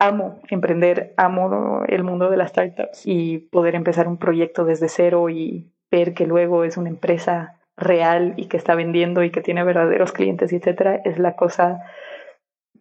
[0.00, 5.28] amo emprender, amo el mundo de las startups y poder empezar un proyecto desde cero
[5.28, 9.62] y ver que luego es una empresa real y que está vendiendo y que tiene
[9.62, 11.80] verdaderos clientes, etcétera, es la cosa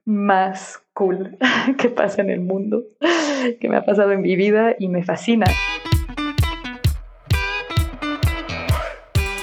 [0.05, 1.37] más cool
[1.77, 2.83] que pasa en el mundo,
[3.59, 5.45] que me ha pasado en mi vida y me fascina.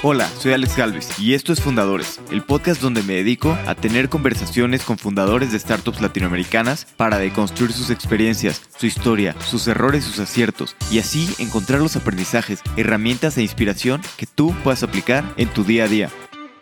[0.09, 4.07] Hola, soy Alex Galvez y esto es Fundadores, el podcast donde me dedico a tener
[4.07, 10.19] conversaciones con fundadores de startups latinoamericanas para deconstruir sus experiencias, su historia, sus errores, sus
[10.19, 15.65] aciertos y así encontrar los aprendizajes, herramientas e inspiración que tú puedas aplicar en tu
[15.65, 16.09] día a día.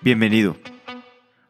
[0.02, 0.58] Bienvenido.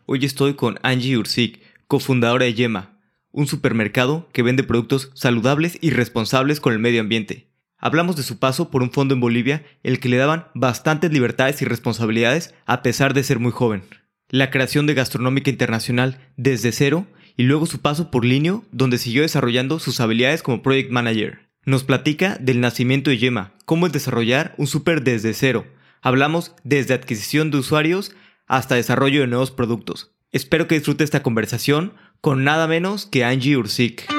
[0.06, 3.00] Hoy estoy con Angie Ursik, cofundadora de Yema,
[3.32, 7.55] un supermercado que vende productos saludables y responsables con el medio ambiente.
[7.86, 11.62] Hablamos de su paso por un fondo en Bolivia, el que le daban bastantes libertades
[11.62, 13.84] y responsabilidades a pesar de ser muy joven.
[14.28, 17.06] La creación de Gastronómica Internacional desde cero
[17.38, 21.48] y luego su paso por Linio, donde siguió desarrollando sus habilidades como Project Manager.
[21.64, 25.68] Nos platica del nacimiento de Yema, cómo es desarrollar un súper desde cero.
[26.02, 28.16] Hablamos desde adquisición de usuarios
[28.48, 30.12] hasta desarrollo de nuevos productos.
[30.32, 34.12] Espero que disfrute esta conversación con nada menos que Angie Ursik.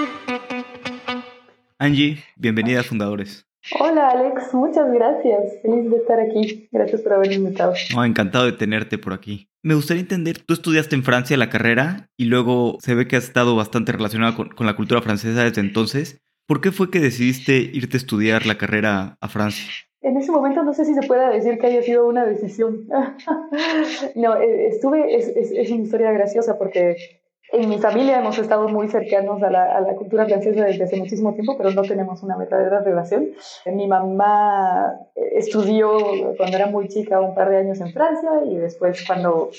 [1.80, 3.45] Angie, bienvenida a Fundadores.
[3.80, 5.60] Hola Alex, muchas gracias.
[5.62, 6.68] Feliz de estar aquí.
[6.70, 7.74] Gracias por haberme invitado.
[8.04, 9.48] encantado de tenerte por aquí.
[9.62, 13.24] Me gustaría entender, tú estudiaste en Francia la carrera y luego se ve que has
[13.24, 16.20] estado bastante relacionado con, la cultura francesa desde entonces.
[16.46, 19.64] ¿Por qué fue que decidiste irte a estudiar la carrera a Francia?
[20.00, 22.86] En ese momento no sé si se puede decir que haya sido una decisión.
[24.14, 27.20] no, eh, estuve, es, es, una historia graciosa porque
[27.52, 30.96] en mi familia hemos estado muy cercanos a la, a la, cultura francesa desde hace
[30.96, 33.28] muchísimo tiempo, pero no tenemos una verdadera relación.
[33.66, 35.98] Mi mamá estudió
[36.36, 39.50] cuando era muy chica un par de años en Francia y después cuando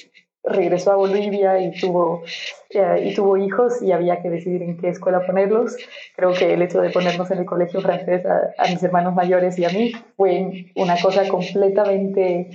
[0.43, 2.23] regresó a Bolivia y tuvo,
[2.69, 5.75] eh, y tuvo hijos y había que decidir en qué escuela ponerlos.
[6.15, 9.57] Creo que el hecho de ponernos en el colegio francés a, a mis hermanos mayores
[9.59, 12.49] y a mí fue una cosa completamente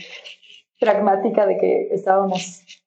[0.81, 2.82] pragmática de que estábamos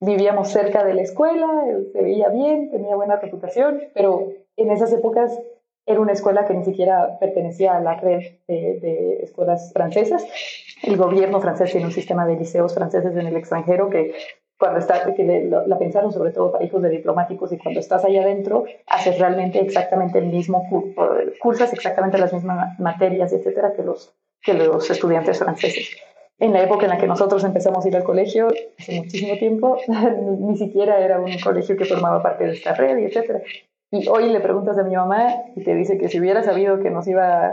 [0.00, 1.46] vivíamos cerca de la escuela,
[1.92, 5.38] se veía bien, tenía buena reputación, pero en esas épocas
[5.86, 10.24] era una escuela que ni siquiera pertenecía a la red de, escuelas francesas.
[10.82, 14.14] El gobierno francés tiene un sistema de liceos franceses en el extranjero que
[14.58, 18.22] cuando está, que la pensaron sobre todo para hijos de diplomáticos y cuando estás allá
[18.22, 21.08] adentro haces realmente exactamente el mismo curso,
[21.40, 25.96] cursas exactamente las mismas materias, etcétera, que los, que los estudiantes franceses
[26.40, 29.76] en la época en la que nosotros empezamos a ir al colegio, hace muchísimo tiempo,
[30.40, 33.42] ni siquiera era un colegio que formaba parte de esta red, etc.
[33.92, 36.90] Y hoy le preguntas a mi mamá y te dice que si hubiera sabido que
[36.90, 37.52] nos iba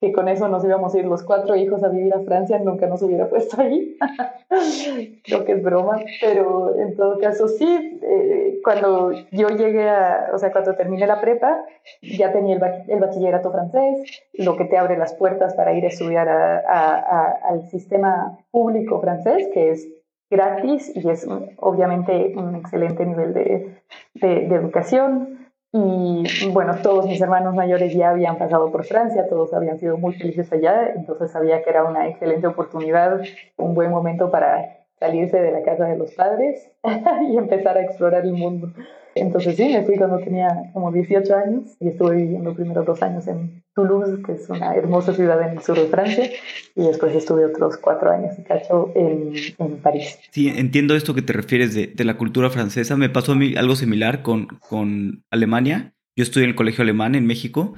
[0.00, 2.88] que con eso nos íbamos a ir los cuatro hijos a vivir a Francia, nunca
[2.88, 3.96] nos hubiera puesto ahí.
[5.24, 10.38] Creo que es broma, pero en todo caso sí, eh, cuando yo llegué a, o
[10.38, 11.64] sea, cuando terminé la prepa,
[12.02, 12.56] ya tenía
[12.88, 18.38] el, bachillerato francés, lo que te abre las puertas para ir a estudiar al sistema
[18.50, 19.88] público francés, que es
[20.30, 23.76] gratis y es obviamente un excelente nivel de,
[24.14, 25.41] de educación.
[25.74, 30.12] Y bueno, todos mis hermanos mayores ya habían pasado por Francia, todos habían sido muy
[30.12, 33.22] felices allá, entonces sabía que era una excelente oportunidad,
[33.56, 36.70] un buen momento para salirse de la casa de los padres
[37.30, 38.68] y empezar a explorar el mundo.
[39.14, 43.02] Entonces sí, me fui cuando tenía como 18 años y estuve viviendo los primeros dos
[43.02, 46.30] años en Toulouse, que es una hermosa ciudad en el sur de Francia,
[46.74, 50.18] y después estuve otros cuatro años y cacho en, en París.
[50.30, 52.96] Sí, entiendo esto que te refieres de, de, la cultura francesa.
[52.96, 55.94] Me pasó a mí algo similar con, con Alemania.
[56.14, 57.74] Yo estudié en el colegio alemán en México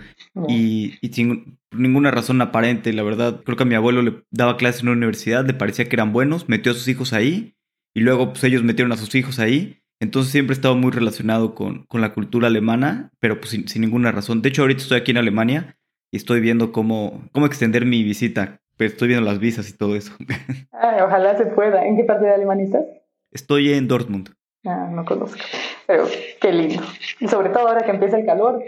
[0.49, 4.56] y, y sin ninguna razón aparente, la verdad, creo que a mi abuelo le daba
[4.56, 7.55] clases en una universidad, le parecía que eran buenos, metió a sus hijos ahí
[7.95, 11.54] y luego pues ellos metieron a sus hijos ahí entonces siempre he estado muy relacionado
[11.54, 14.42] con, con la cultura alemana, pero pues sin, ninguna razón.
[14.42, 15.78] De hecho, ahorita estoy aquí en Alemania
[16.10, 18.60] y estoy viendo cómo, cómo extender mi visita.
[18.76, 20.12] Pero estoy viendo las visas y todo eso.
[21.04, 21.87] ojalá se pueda.
[21.87, 22.84] ¿En qué parte de Alemania estás?
[23.31, 24.31] Estoy en Dortmund.
[24.66, 25.38] Ah, no conozco.
[25.87, 26.06] Pero
[26.41, 26.82] qué lindo.
[27.21, 28.62] Y sobre todo ahora que empieza el calor.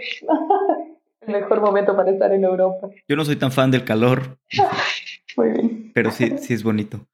[1.21, 2.89] el mejor momento para estar en Europa.
[3.07, 4.39] Yo no soy tan fan del calor.
[5.37, 5.91] Muy bien.
[5.93, 7.05] Pero sí, sí es bonito.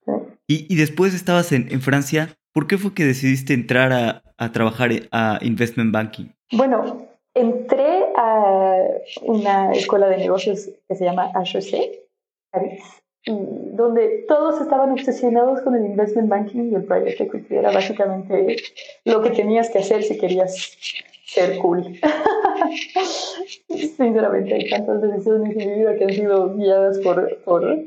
[0.48, 2.38] Y, y después estabas en, en Francia.
[2.54, 6.26] ¿Por qué fue que decidiste entrar a, a trabajar a Investment Banking?
[6.52, 8.78] Bueno, entré a
[9.24, 12.04] una escuela de negocios que se llama HEC,
[12.52, 12.84] París,
[13.26, 17.56] donde todos estaban obsesionados con el investment banking y el private equity.
[17.56, 18.58] Era básicamente
[19.06, 20.78] lo que tenías que hacer si querías
[21.26, 22.00] ser cool.
[23.70, 27.80] Sinceramente, hay tantas decisiones en mi vida que han sido guiadas por, por,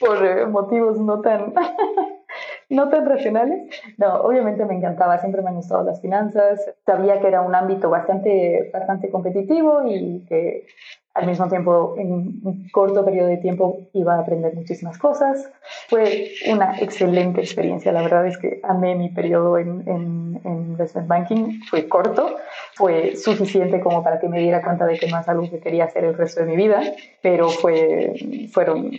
[0.00, 1.52] por motivos no tan
[2.70, 3.68] no tan racionales.
[3.98, 6.60] No, obviamente me encantaba, siempre me han gustado las finanzas.
[6.86, 10.66] Sabía que era un ámbito bastante, bastante competitivo y que
[11.14, 15.48] al mismo tiempo, en un corto periodo de tiempo, iba a aprender muchísimas cosas.
[15.88, 17.92] Fue una excelente experiencia.
[17.92, 21.60] La verdad es que amé mi periodo en, en, en investment banking.
[21.70, 22.36] Fue corto,
[22.74, 25.84] fue suficiente como para que me diera cuenta de que no es algo que quería
[25.84, 26.82] hacer el resto de mi vida,
[27.22, 28.14] pero fue,
[28.52, 28.90] fueron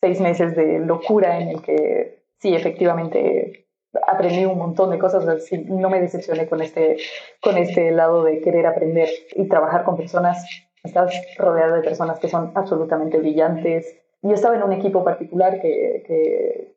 [0.00, 3.66] seis meses de locura en el que sí, efectivamente
[4.06, 5.24] aprendí un montón de cosas,
[5.66, 6.98] no me decepcioné con este,
[7.40, 10.44] con este lado de querer aprender y trabajar con personas.
[10.82, 13.96] Estás rodeado de personas que son absolutamente brillantes.
[14.22, 16.74] Yo estaba en un equipo particular que, que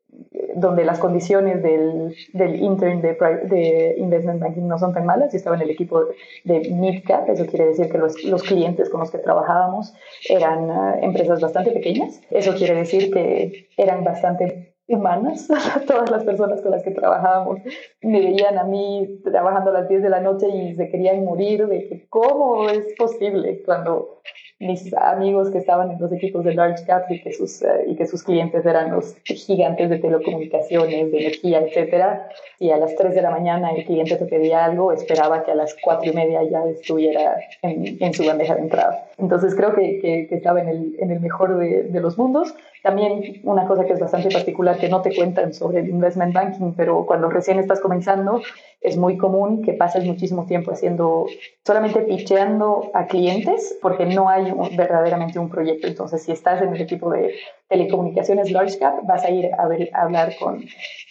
[0.56, 5.31] donde las condiciones del, del intern de, de, investment banking no son tan malas.
[5.31, 6.06] Yo estaba en el equipo
[6.44, 9.94] de midcap, eso quiere decir que los, los clientes con los que trabajábamos
[10.30, 12.21] eran uh, empresas bastante pequeñas.
[12.30, 15.47] Eso quiere decir que eran bastante humanas,
[15.88, 17.59] todas las personas con las que trabajábamos.
[18.01, 21.68] Me veían a mí trabajando a las 10 de la noche y se querían morir
[21.68, 24.12] de que cómo es posible cuando
[24.59, 27.95] mis amigos que estaban en los equipos de large cap y que sus, eh, y
[27.95, 32.29] que sus clientes eran los gigantes de telecomunicaciones, de energía, etcétera,
[32.59, 35.55] y a las 3 de la mañana el cliente te pedía algo, esperaba que a
[35.55, 39.05] las 4 y media ya estuviera en, en su bandeja de entrada.
[39.17, 42.53] Entonces creo que, que, que estaba en el, en el mejor de, de los mundos
[42.83, 46.73] también una cosa que es bastante particular que no te cuentan sobre el investment banking,
[46.75, 48.41] pero cuando recién estás comenzando
[48.83, 51.25] es muy común que pases muchísimo tiempo haciendo,
[51.65, 55.88] solamente pitcheando a clientes porque no hay verdaderamente un proyecto.
[55.88, 57.33] Entonces, si estás en el equipo de
[57.69, 60.65] telecomunicaciones large cap, vas a ir a, ver, a hablar con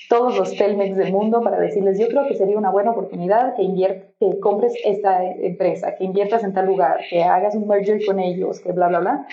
[0.09, 3.65] todos los telmex del mundo para decirles, yo creo que sería una buena oportunidad que,
[4.21, 8.61] que compres esta empresa, que inviertas en tal lugar, que hagas un merger con ellos,
[8.61, 9.27] que bla, bla, bla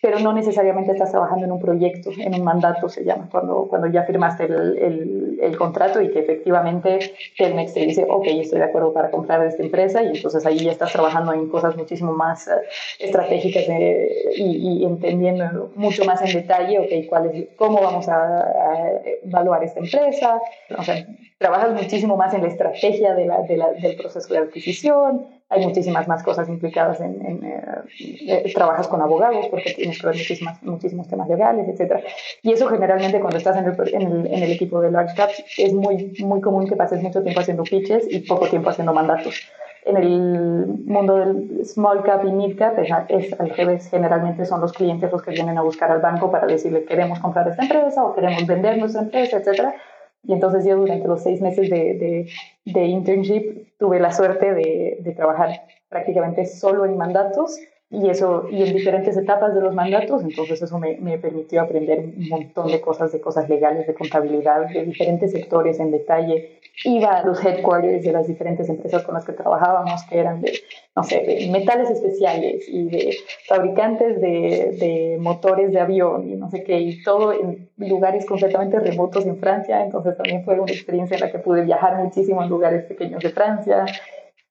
[0.00, 3.88] pero no necesariamente estás trabajando en un proyecto, en un mandato se llama, cuando, cuando
[3.88, 8.64] ya firmaste el, el, el contrato y que efectivamente Telmex te dice, ok, estoy de
[8.64, 12.46] acuerdo para comprar esta empresa y entonces ahí ya estás trabajando en cosas muchísimo más
[12.46, 12.52] uh,
[12.98, 18.38] estratégicas de, y, y, entendiendo mucho más en detalle, ok, cuál es, cómo vamos a,
[18.38, 20.40] a evaluar esta empresa,
[20.78, 21.06] o sea,
[21.38, 25.66] trabajas muchísimo más en la estrategia de la, de la, del proceso de adquisición, hay
[25.66, 30.16] muchísimas más cosas implicadas en, en eh, eh, trabajas con abogados porque tienes que ver
[30.16, 32.04] muchísimas, muchísimos temas legales, etc.
[32.42, 35.42] Y eso generalmente cuando estás en el, en el, en el equipo de large caps
[35.58, 39.50] es muy, muy común que pases mucho tiempo haciendo pitches y poco tiempo haciendo mandatos.
[39.84, 44.60] En el mundo del small cap y mid cap es, es al revés, generalmente son
[44.60, 48.04] los clientes los que vienen a buscar al banco para decirle queremos comprar esta empresa
[48.04, 49.74] o queremos vender nuestra empresa, etcétera
[50.22, 52.28] y entonces yo durante los seis meses de, de,
[52.66, 57.58] de internship tuve la suerte de, de, trabajar prácticamente solo en mandatos
[57.90, 61.98] y eso y en diferentes etapas de los mandatos, entonces eso me, me, permitió aprender
[61.98, 66.60] un montón de cosas, de cosas legales, de contabilidad, de diferentes sectores en detalle.
[66.84, 70.52] Iba a los headquarters de las diferentes empresas con las que trabajábamos, que eran de,
[71.00, 73.16] no sé, de metales especiales y de
[73.48, 78.78] fabricantes de, de motores de avión y no sé qué, y todo en lugares completamente
[78.78, 82.50] remotos en Francia, entonces también fue una experiencia en la que pude viajar muchísimo en
[82.50, 83.86] lugares pequeños de Francia,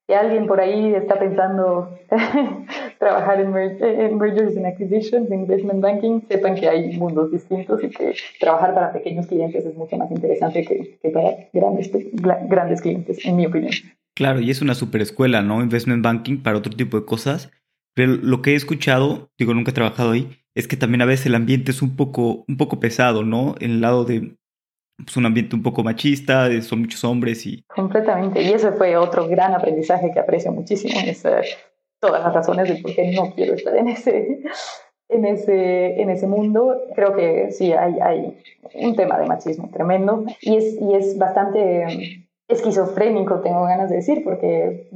[0.07, 1.99] si alguien por ahí está pensando
[2.97, 7.89] trabajar en, en, mergers and acquisitions, en investment banking, sepan que hay mundos distintos y
[7.91, 11.91] que trabajar para pequeños clientes es mucho más interesante que, que para grandes,
[12.49, 13.73] grandes clientes, en mi opinión.
[14.19, 15.61] Claro, y es una super escuela, ¿no?
[15.61, 17.51] Investment banking para otro tipo de cosas.
[17.93, 21.27] Pero lo que he escuchado, digo, nunca he trabajado ahí, es que también a veces
[21.27, 23.55] el ambiente es un poco, un poco pesado, ¿no?
[23.61, 24.35] En el lado de
[24.97, 27.63] pues, un ambiente un poco machista, son muchos hombres y...
[27.73, 31.23] Completamente, y ese fue otro gran aprendizaje que aprecio muchísimo, es
[32.01, 34.41] todas las razones de por qué no quiero estar en ese,
[35.07, 36.75] en ese, en ese mundo.
[36.93, 38.37] Creo que sí, hay, hay
[38.73, 44.23] un tema de machismo tremendo y es, y es bastante esquizofrénico, tengo ganas de decir,
[44.23, 44.89] porque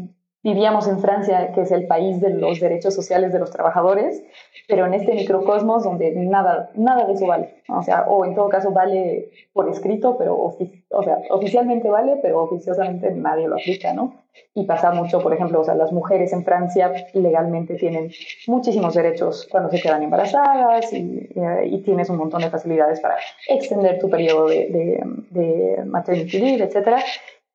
[0.44, 4.22] vivíamos en Francia, que es el país de los derechos sociales de los trabajadores,
[4.68, 7.64] pero en este microcosmos donde nada, nada de eso vale.
[7.70, 12.44] O sea, o en todo caso vale por escrito, pero o sea, oficialmente vale, pero
[12.44, 14.16] oficiosamente nadie lo aplica, ¿no?
[14.54, 18.12] Y pasa mucho, por ejemplo, o sea, las mujeres en Francia legalmente tienen
[18.48, 21.30] muchísimos derechos cuando se quedan embarazadas y,
[21.66, 23.16] y tienes un montón de facilidades para
[23.48, 26.98] extender tu periodo de, de, de maternity leave, etcétera.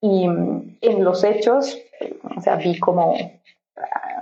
[0.01, 1.77] Y en los hechos,
[2.37, 3.17] o sea, vi como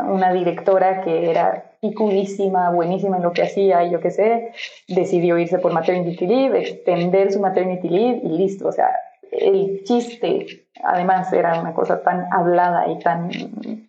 [0.00, 4.52] una directora que era picudísima, buenísima en lo que hacía y yo qué sé,
[4.88, 8.68] decidió irse por maternity leave, extender su maternity leave y listo.
[8.68, 8.90] O sea,
[9.30, 13.30] el chiste, además, era una cosa tan hablada y tan,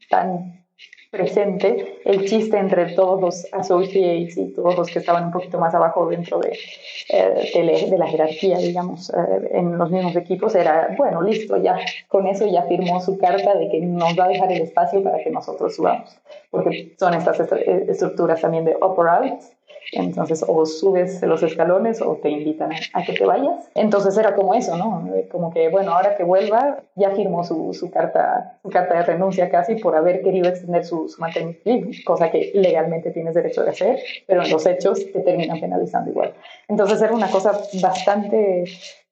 [0.09, 0.56] tan
[1.11, 5.73] presente el chiste entre todos los associates y todos los que estaban un poquito más
[5.73, 6.57] abajo dentro de,
[7.09, 12.27] eh, de, la jerarquía, digamos, eh, en los mismos equipos, era, bueno, listo, ya con
[12.27, 15.29] eso ya firmó su carta de que nos va a dejar el espacio para que
[15.29, 16.17] nosotros subamos,
[16.51, 19.41] porque son estas estructuras también de upper out,
[19.91, 23.69] entonces, o subes los escalones o te invitan a que te vayas.
[23.75, 25.09] Entonces era como eso, ¿no?
[25.31, 29.49] Como que, bueno, ahora que vuelva, ya firmó su, su carta, su carta de renuncia
[29.49, 31.21] casi por haber querido extender su, su
[32.05, 36.33] cosa que legalmente tienes derecho de hacer, pero en los hechos te terminan penalizando igual.
[36.67, 38.65] Entonces era una cosa bastante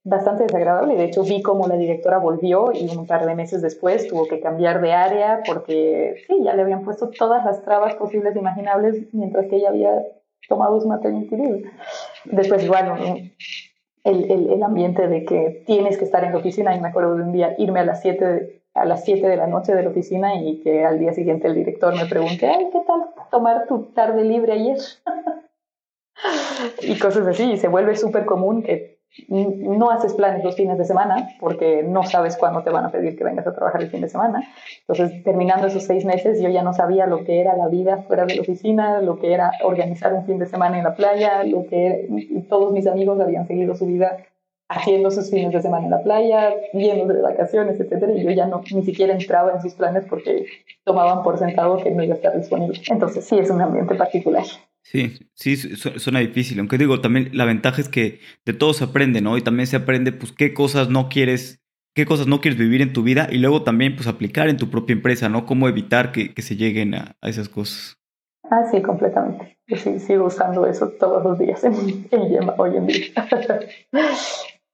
[0.05, 0.95] bastante desagradable.
[0.95, 4.39] De hecho, vi como la directora volvió y un par de meses después tuvo que
[4.39, 9.07] cambiar de área porque sí, ya le habían puesto todas las trabas posibles e imaginables
[9.13, 10.05] mientras que ella había
[10.47, 11.71] tomado su maternity leave.
[12.25, 13.31] Después, igual,
[14.03, 17.15] el, el, el, ambiente de que tienes que estar en la oficina, y me acuerdo
[17.15, 19.89] de un día irme a las 7 a las 7 de la noche de la
[19.89, 23.93] oficina y que al día siguiente el director me pregunte, ay, ¿qué tal tomar tu
[23.93, 24.77] tarde libre ayer?
[26.81, 28.94] y cosas así, y se vuelve súper común que
[29.27, 33.17] no haces planes los fines de semana porque no sabes cuándo te van a pedir
[33.17, 34.43] que vengas a trabajar el fin de semana.
[34.81, 38.25] Entonces, terminando esos seis meses, yo ya no sabía lo que era la vida fuera
[38.25, 41.65] de la oficina, lo que era organizar un fin de semana en la playa, lo
[41.65, 44.17] que y todos mis amigos habían seguido su vida
[44.67, 48.47] haciendo sus fines de semana en la playa, yendo de vacaciones, etcétera, y yo ya
[48.47, 50.45] no ni siquiera entraba en sus planes porque
[50.83, 52.81] tomaban por sentado que no iba a estar disponible.
[52.89, 54.43] Entonces, sí es un ambiente particular.
[54.85, 56.59] Sí, sí, suena difícil.
[56.59, 59.35] Aunque digo, también la ventaja es que de todo se aprende, ¿no?
[59.35, 61.59] Y también se aprende, pues, qué cosas no quieres,
[61.95, 64.69] qué cosas no quieres vivir en tu vida y luego también, pues, aplicar en tu
[64.69, 65.47] propia empresa, ¿no?
[65.47, 67.97] Cómo evitar que, se lleguen a, esas cosas.
[68.51, 69.57] Ah, sí, completamente.
[69.75, 71.73] sí, sigo usando eso todos los días en,
[72.55, 73.07] hoy en día.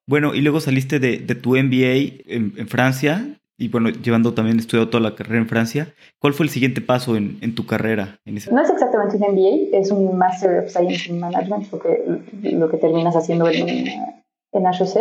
[0.05, 5.03] bueno, y luego saliste de, tu MBA en Francia y bueno, llevando también estudiado toda
[5.03, 8.19] la carrera en Francia, ¿cuál fue el siguiente paso en, en tu carrera?
[8.25, 8.51] En ese...
[8.51, 12.03] No es exactamente un MBA, es un Master of Science in Management, lo que,
[12.41, 14.97] lo que terminas haciendo en, en HEC.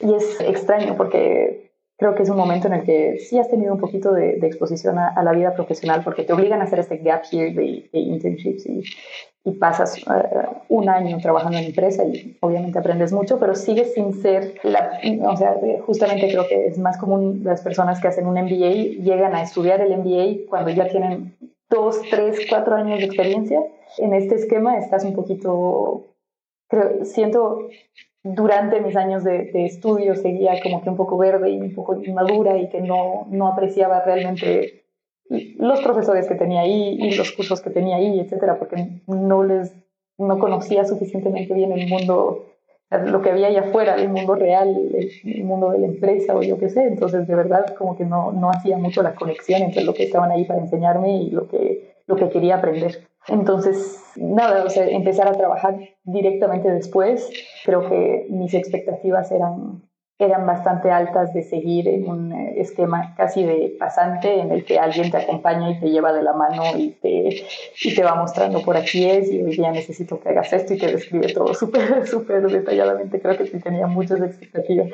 [0.00, 1.65] Y es extraño porque
[1.96, 4.46] creo que es un momento en el que sí has tenido un poquito de, de
[4.46, 7.98] exposición a, la vida profesional porque te obligan a hacer este gap year de, de
[7.98, 8.82] internships y,
[9.46, 10.02] y pasas eh,
[10.68, 15.36] un año trabajando en empresa y obviamente aprendes mucho, pero sigues sin ser, la, o
[15.36, 15.54] sea,
[15.86, 19.80] justamente creo que es más común las personas que hacen un MBA llegan a estudiar
[19.80, 21.36] el MBA cuando ya tienen
[21.70, 23.60] dos, tres, cuatro años de experiencia.
[23.98, 26.06] En este esquema estás un poquito,
[26.68, 27.68] creo, siento,
[28.34, 32.56] durante mis años de, estudio seguía como que un poco verde y un poco inmadura
[32.56, 34.84] y que no, no apreciaba realmente
[35.28, 39.74] los profesores que tenía ahí y los cursos que tenía ahí, etcétera, porque no les
[40.18, 42.46] no conocía suficientemente bien el mundo,
[42.90, 44.74] lo que había allá afuera, el mundo real,
[45.24, 46.84] el, mundo de la empresa o yo qué sé.
[46.84, 50.30] Entonces, de verdad, como que no, no hacía mucho la conexión entre lo que estaban
[50.30, 53.06] ahí para enseñarme y lo que, lo que quería aprender.
[53.28, 57.30] Entonces, nada, o sea, empezar a trabajar directamente después,
[57.64, 59.82] creo que mis expectativas eran
[60.18, 64.78] eran bastante altas de seguir en un eh, esquema casi de pasante en el que
[64.78, 67.44] alguien te acompaña y te lleva de la mano y te,
[67.82, 70.78] y te va mostrando por aquí es y hoy día necesito que hagas esto y
[70.78, 73.20] te describe todo súper, súper detalladamente.
[73.20, 74.88] Creo que tenía muchas expectativas.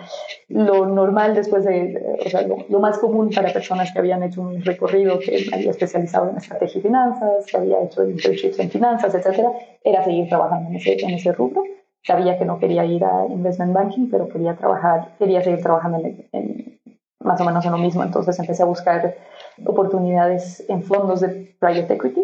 [0.48, 4.60] Lo normal después de, o sea, lo, más común para personas que habían hecho un
[4.64, 9.52] recorrido, que había especializado en estrategia y finanzas, que había hecho internships en finanzas, etcétera,
[9.84, 11.62] era seguir trabajando en ese, en ese rubro
[12.04, 15.98] sabía que no quería ir a investment banking, pero quería trabajar, quería seguir trabajando
[16.32, 16.80] en,
[17.20, 18.02] más o menos en lo mismo.
[18.02, 19.16] Entonces empecé a buscar
[19.64, 22.22] oportunidades en fondos de private equity.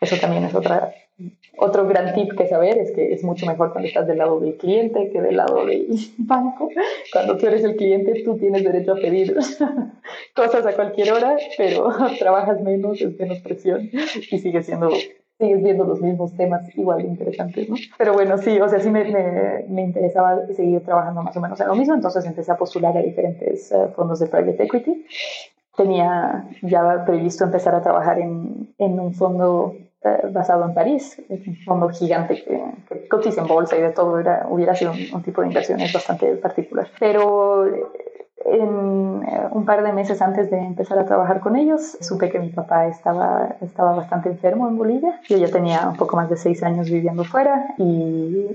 [0.00, 0.92] Eso también es otra,
[1.56, 4.56] otro gran tip que saber, es que es mucho mejor cuando estás del lado del
[4.56, 6.70] cliente que del lado del banco.
[7.12, 9.36] Cuando tú eres el cliente, tú tienes derecho a pedir
[10.36, 13.90] cosas a cualquier hora, pero trabajas menos, es menos presión
[14.30, 14.90] y sigue siendo
[15.38, 17.76] sigues viendo los mismos temas igual de interesantes, ¿no?
[17.96, 19.04] Pero bueno, sí, o sea, sí me,
[19.68, 23.00] me, interesaba seguir trabajando más o menos en lo mismo, entonces empecé a postular a
[23.00, 25.06] diferentes eh, fondos de private equity.
[25.76, 31.56] Tenía ya previsto empezar a trabajar en, en un fondo eh, basado en París, un
[31.64, 35.22] fondo gigante que, que, cotiza en bolsa y de todo, era, hubiera sido un, un
[35.22, 36.88] tipo de inversiones bastante particular.
[36.98, 37.64] Pero
[38.44, 42.38] en, eh, un par de meses antes de empezar a trabajar con ellos, supe que
[42.38, 45.20] mi papá estaba, estaba bastante enfermo en Bolivia.
[45.28, 48.46] Yo ya tenía un poco más de seis años viviendo fuera y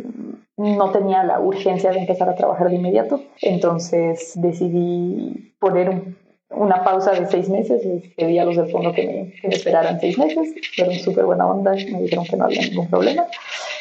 [0.57, 3.21] no tenía la urgencia de empezar a trabajar de inmediato.
[3.41, 6.15] Entonces decidí poner
[6.49, 7.83] una pausa de seis meses.
[7.85, 10.53] Les pedí a los del fondo que me, que me esperaran seis meses.
[10.75, 13.25] Fueron súper buena onda, me dijeron que no había ningún problema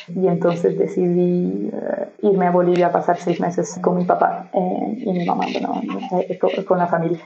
[0.09, 4.95] y entonces decidí eh, irme a Bolivia a pasar seis meses con mi papá eh,
[4.99, 5.81] y mi mamá, bueno,
[6.29, 7.21] eh, con, la familia.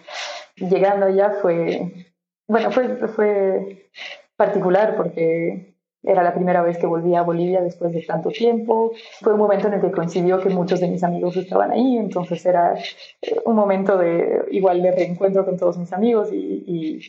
[0.56, 2.06] Llegando allá fue
[2.49, 3.90] bueno, fue, fue
[4.37, 8.92] particular porque era la primera vez que volví a Bolivia después de tanto tiempo.
[9.21, 12.47] Fue un momento en el que coincidió que muchos de mis amigos estaban ahí, entonces
[12.47, 17.00] era eh, un momento de igual de reencuentro con todos mis amigos y, y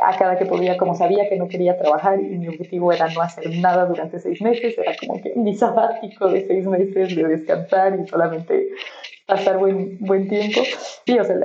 [0.00, 3.20] a cada que podía, como sabía que no quería trabajar y mi objetivo era no
[3.20, 7.98] hacer nada durante seis meses, era como que mi sabático de seis meses de descansar
[8.00, 8.68] y solamente
[9.26, 10.60] pasar buen, buen tiempo.
[11.04, 11.36] Sí, o sea,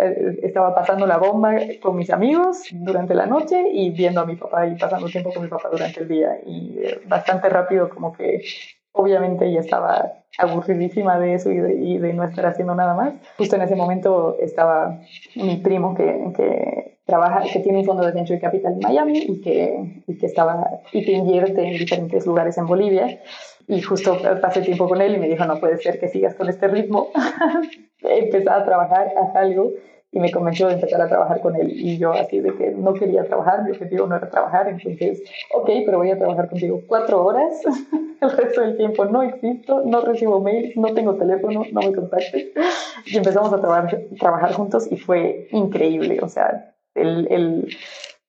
[0.44, 4.68] estaba pasando la bomba con mis amigos durante la noche y viendo a mi papá
[4.68, 6.38] y pasando tiempo con mi papá durante el día.
[6.46, 8.42] Y eh, bastante rápido como que
[8.91, 13.13] obviamente ya estaba aburridísima de eso y de, y de, no estar haciendo nada más.
[13.38, 15.00] Justo en ese momento estaba
[15.36, 19.41] mi primo que, que trabaja, que tiene un fondo de venture capital en Miami y
[19.41, 23.20] que, y que estaba y que invierte en diferentes lugares en Bolivia
[23.67, 26.48] y justo pasé tiempo con él y me dijo, no puede ser que sigas con
[26.48, 27.10] este ritmo.
[28.01, 29.72] Empecé a trabajar, haz algo
[30.12, 31.72] y me convenció de empezar a trabajar con él.
[31.72, 35.22] Y yo así de que no quería trabajar, mi objetivo no era trabajar, entonces,
[35.54, 37.62] ok, pero voy a trabajar contigo cuatro horas,
[38.22, 42.48] el resto del tiempo no existo, no recibo mails, no tengo teléfono, no me contactes.
[43.06, 47.78] Y empezamos a trabajar, trabajar juntos y fue increíble, o sea, el, el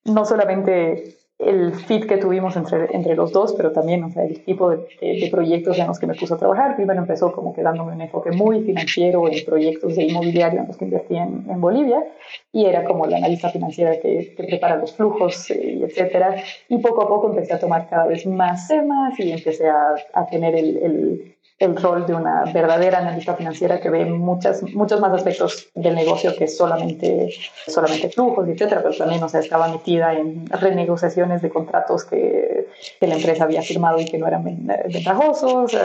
[0.04, 4.42] no solamente el fit que tuvimos entre, entre los dos, pero también o sea, el
[4.44, 6.74] tipo de, proyectos en los que me puso a trabajar.
[6.74, 10.76] Primero empezó como que dándome un enfoque muy financiero en proyectos de inmobiliario en los
[10.76, 12.04] que invertí en, en Bolivia
[12.52, 16.42] y era como la analista financiera que, que prepara los flujos eh, y etcétera.
[16.68, 20.26] Y poco a poco empecé a tomar cada vez más temas y empecé a, a
[20.26, 25.68] tener el el rol de una verdadera analista financiera que ve muchas, muchos más aspectos
[25.74, 27.30] del negocio que solamente,
[27.66, 32.68] solamente flujos, etcétera, pero también o sea, estaba metida en renegociaciones de contratos que,
[33.00, 35.76] que la empresa había firmado y que no eran ventajosos.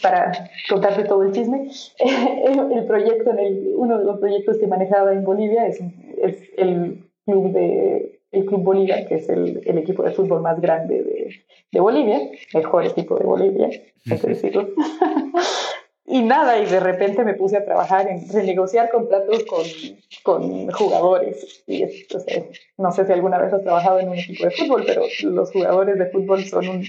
[0.00, 1.68] para contarte todo el chisme,
[1.98, 5.80] el proyecto, en el, uno de los proyectos que manejaba en Bolivia es,
[6.22, 10.60] es el club de el Club Bolívar, que es el, el, equipo de fútbol más
[10.60, 12.20] grande de, de Bolivia,
[12.52, 13.68] mejor equipo de Bolivia,
[14.10, 14.68] hay que decirlo.
[16.06, 19.64] y nada, y de repente me puse a trabajar en renegociar contratos con,
[20.22, 21.64] con jugadores.
[21.66, 22.44] Y o sea,
[22.78, 25.98] no sé si alguna vez has trabajado en un equipo de fútbol, pero los jugadores
[25.98, 26.84] de fútbol son un,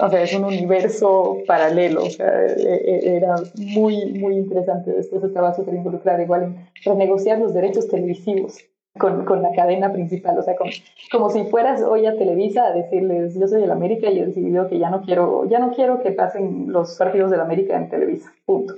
[0.00, 2.04] o sea, es un universo paralelo.
[2.04, 4.92] O sea, e, e, era muy, muy interesante.
[4.92, 8.58] Después estaba súper involucrada igual en renegociar los derechos televisivos
[8.96, 10.70] con, con, la cadena principal, o sea, como,
[11.12, 14.68] como si fueras hoy a Televisa a decirles, yo soy del América y he decidido
[14.68, 18.32] que ya no quiero, ya no quiero que pasen los partidos del América en Televisa,
[18.44, 18.74] punto.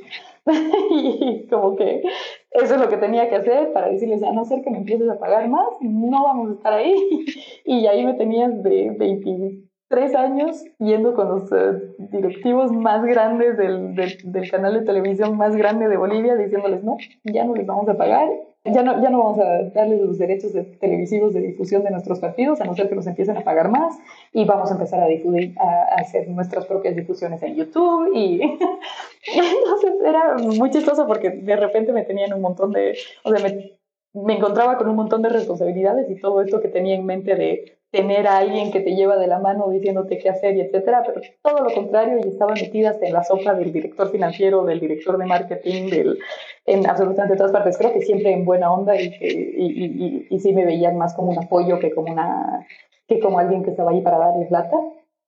[0.91, 2.03] y como que
[2.51, 5.09] eso es lo que tenía que hacer para decirles, a no ser que me empieces
[5.09, 6.95] a pagar más, no vamos a estar ahí.
[7.65, 13.95] y ahí me tenías de 23 años yendo con los uh, directivos más grandes del,
[13.95, 17.89] del, del canal de televisión más grande de Bolivia, diciéndoles, no, ya no les vamos
[17.89, 18.29] a pagar
[18.65, 22.19] ya no, ya no vamos a darles los derechos de, televisivos de difusión de nuestros
[22.19, 23.99] partidos, a no ser que nos empiecen a pagar más,
[24.33, 28.41] y vamos a empezar a difundir, a, a hacer nuestras propias difusiones en YouTube, y
[29.35, 33.80] entonces era muy chistoso porque de repente me tenían un montón de, o sea, me,
[34.13, 37.81] me encontraba con un montón de responsabilidades y todo esto que tenía en mente de
[37.91, 41.21] tener a alguien que te lleva de la mano diciéndote qué hacer y etcétera, pero
[41.43, 45.27] todo lo contrario, y estaba metida en la sopa del director financiero, del director de
[45.27, 46.19] marketing, del,
[46.67, 47.77] en absolutamente todas partes.
[47.77, 51.31] Creo que siempre en buena onda y, y, y, y, sí me veían más como
[51.31, 52.67] un apoyo que como, una,
[53.09, 54.77] que como alguien que estaba ahí para darles plata,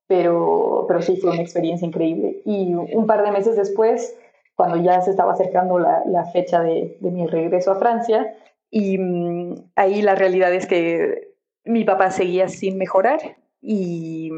[0.07, 2.43] pero, pero sí fue una experiencia increíble.
[2.45, 4.17] Y un par de meses después,
[4.55, 8.37] cuando ya se estaba acercando la, la fecha de, de mi regreso a Francia,
[8.73, 14.31] y mmm, ahí la realidad es que mi papá seguía sin mejorar y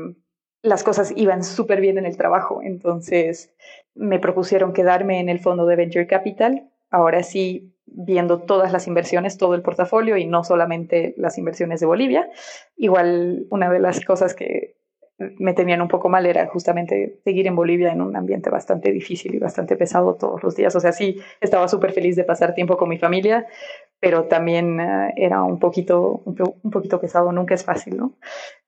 [0.60, 2.60] las cosas iban súper bien en el trabajo.
[2.62, 3.54] Entonces
[3.94, 6.68] me propusieron quedarme en el fondo de Venture Capital.
[6.90, 11.86] Ahora sí, viendo todas las inversiones, todo el portafolio y no solamente las inversiones de
[11.86, 12.28] Bolivia.
[12.76, 14.74] Igual una de las cosas que
[15.18, 19.34] me tenían un poco mal era justamente seguir en Bolivia en un ambiente bastante difícil
[19.34, 20.74] y bastante pesado todos los días.
[20.74, 23.46] O sea, sí, estaba súper feliz de pasar tiempo con mi familia,
[24.04, 28.18] pero también uh, era un poquito, un, poquito pesado, nunca es fácil, ¿no?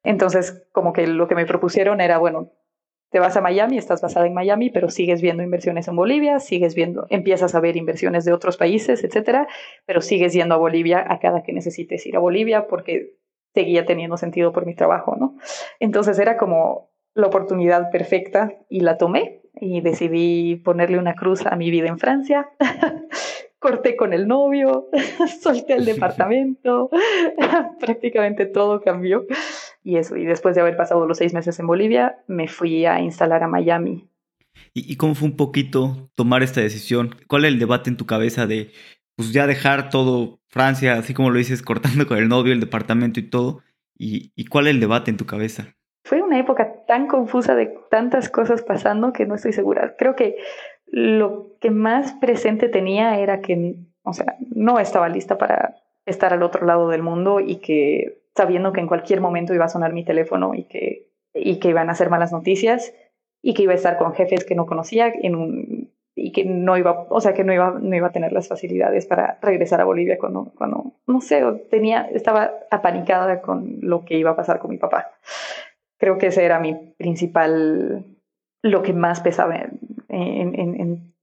[0.03, 2.53] Entonces, como que lo que me propusieron era, bueno,
[3.11, 6.75] te vas a Miami, estás basada en Miami, pero sigues viendo inversiones en Bolivia, sigues
[6.75, 9.47] viendo, empiezas a ver inversiones de otros países, etcétera,
[9.85, 13.19] pero sigues yendo a Bolivia a cada que necesites ir a Bolivia porque
[13.53, 15.37] seguía teniendo sentido por mi trabajo, ¿no?
[15.81, 21.57] Entonces era como la oportunidad perfecta y la tomé y decidí ponerle una cruz a
[21.57, 22.49] mi vida en Francia
[23.67, 24.89] corté con el novio,
[25.43, 26.89] solté el departamento,
[27.81, 29.27] prácticamente todo cambió.
[29.83, 33.01] Y eso, y después de haber pasado los seis meses en Bolivia, me fui a
[33.01, 34.09] instalar a Miami.
[34.73, 37.17] ¿Y, cómo fue un poquito tomar esta decisión?
[37.27, 38.71] ¿Cuál es el debate en tu cabeza de
[39.17, 43.19] pues ya dejar todo Francia, así como lo dices, cortando con el novio, el departamento
[43.19, 43.63] y todo.
[43.97, 45.75] ¿Y, y cuál es el debate en tu cabeza?
[46.05, 49.97] Fue una época tan confusa de tantas cosas pasando que no estoy segura.
[49.99, 50.37] Creo que
[50.87, 56.43] lo que más presente tenía era que, o sea, no estaba lista para estar al
[56.43, 60.05] otro lado del mundo y que sabiendo que en cualquier momento iba a sonar mi
[60.05, 62.95] teléfono y que, y que iban a ser malas noticias
[63.43, 67.07] y que iba a estar con jefes que no conocía un, y que no iba,
[67.11, 70.17] o sea, que no iba, no iba a tener las facilidades para regresar a Bolivia
[70.19, 74.79] cuando, cuando, no sé, tenía, estaba apanicada con lo que iba a pasar con mi
[74.79, 75.11] papá.
[75.99, 78.05] Creo que ese era mi principal,
[78.63, 79.67] lo que más pesaba
[80.17, 81.15] en, en,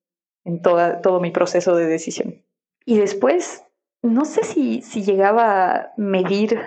[0.46, 2.44] en, toda, todo mi proceso de decisión.
[2.86, 3.66] Y después,
[4.02, 6.60] no sé si, si llegaba a medir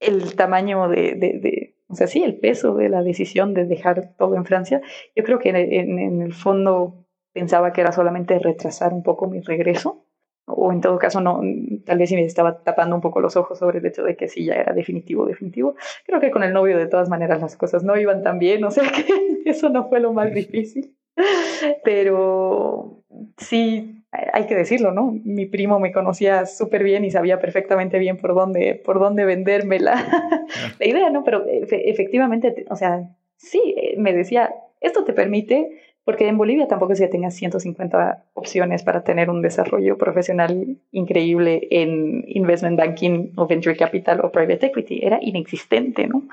[0.00, 4.14] el tamaño de, de, de, o sea, sí, el peso de la decisión de dejar
[4.16, 4.80] todo en Francia.
[5.14, 9.40] Yo creo que en, en, el fondo pensaba que era solamente retrasar un poco mi
[9.40, 10.04] regreso,
[10.46, 11.40] o en todo caso, no,
[11.84, 14.28] tal vez si me estaba tapando un poco los ojos sobre el hecho de que
[14.28, 15.76] sí, ya era definitivo, definitivo.
[16.06, 18.70] Creo que con el novio de todas maneras las cosas no iban tan bien, o
[18.70, 20.96] sea que eso no fue lo más difícil.
[21.84, 23.02] Pero
[23.36, 25.12] sí, hay que decirlo, ¿no?
[25.24, 29.78] Mi primo me conocía súper bien y sabía perfectamente bien por dónde, por dónde venderme
[29.78, 29.94] la,
[30.78, 31.22] la idea, ¿no?
[31.24, 36.92] Pero efectivamente, o sea, sí, eh, me decía, esto te permite, porque en Bolivia tampoco
[36.92, 43.46] es que tengas 150 opciones para tener un desarrollo profesional increíble en investment banking o
[43.46, 46.24] venture capital o private equity, era inexistente, ¿no?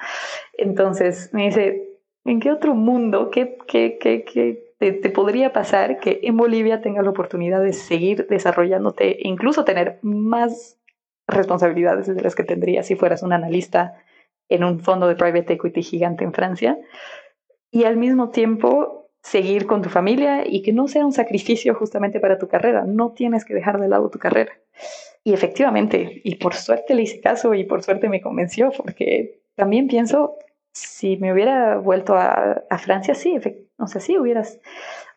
[0.57, 6.19] Entonces me dice, ¿en qué otro mundo, qué, qué, qué, qué te, podría pasar que
[6.23, 10.77] en Bolivia tengas la oportunidad de seguir desarrollándote e incluso tener más
[11.27, 13.95] responsabilidades de las que tendrías si fueras un analista
[14.49, 16.77] en un fondo de private equity gigante en Francia
[17.71, 22.19] y al mismo tiempo seguir con tu familia y que no sea un sacrificio justamente
[22.19, 22.85] para tu carrera.
[22.85, 24.53] No tienes que dejar de lado tu carrera.
[25.23, 29.89] Y efectivamente, y por suerte le hice caso y por suerte me convenció, porque también
[29.89, 30.37] pienso,
[30.71, 33.37] si me hubiera vuelto a, a Francia, sí,
[33.79, 34.59] o sea, sí hubieras,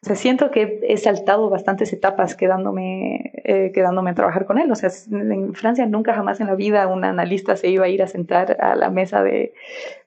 [0.03, 4.71] o sea, siento que he saltado bastantes etapas quedándome, eh, quedándome a trabajar con él.
[4.71, 8.03] O sea, en Francia nunca jamás en la vida un analista se iba a ir
[8.03, 9.55] a sentar a la mesa de,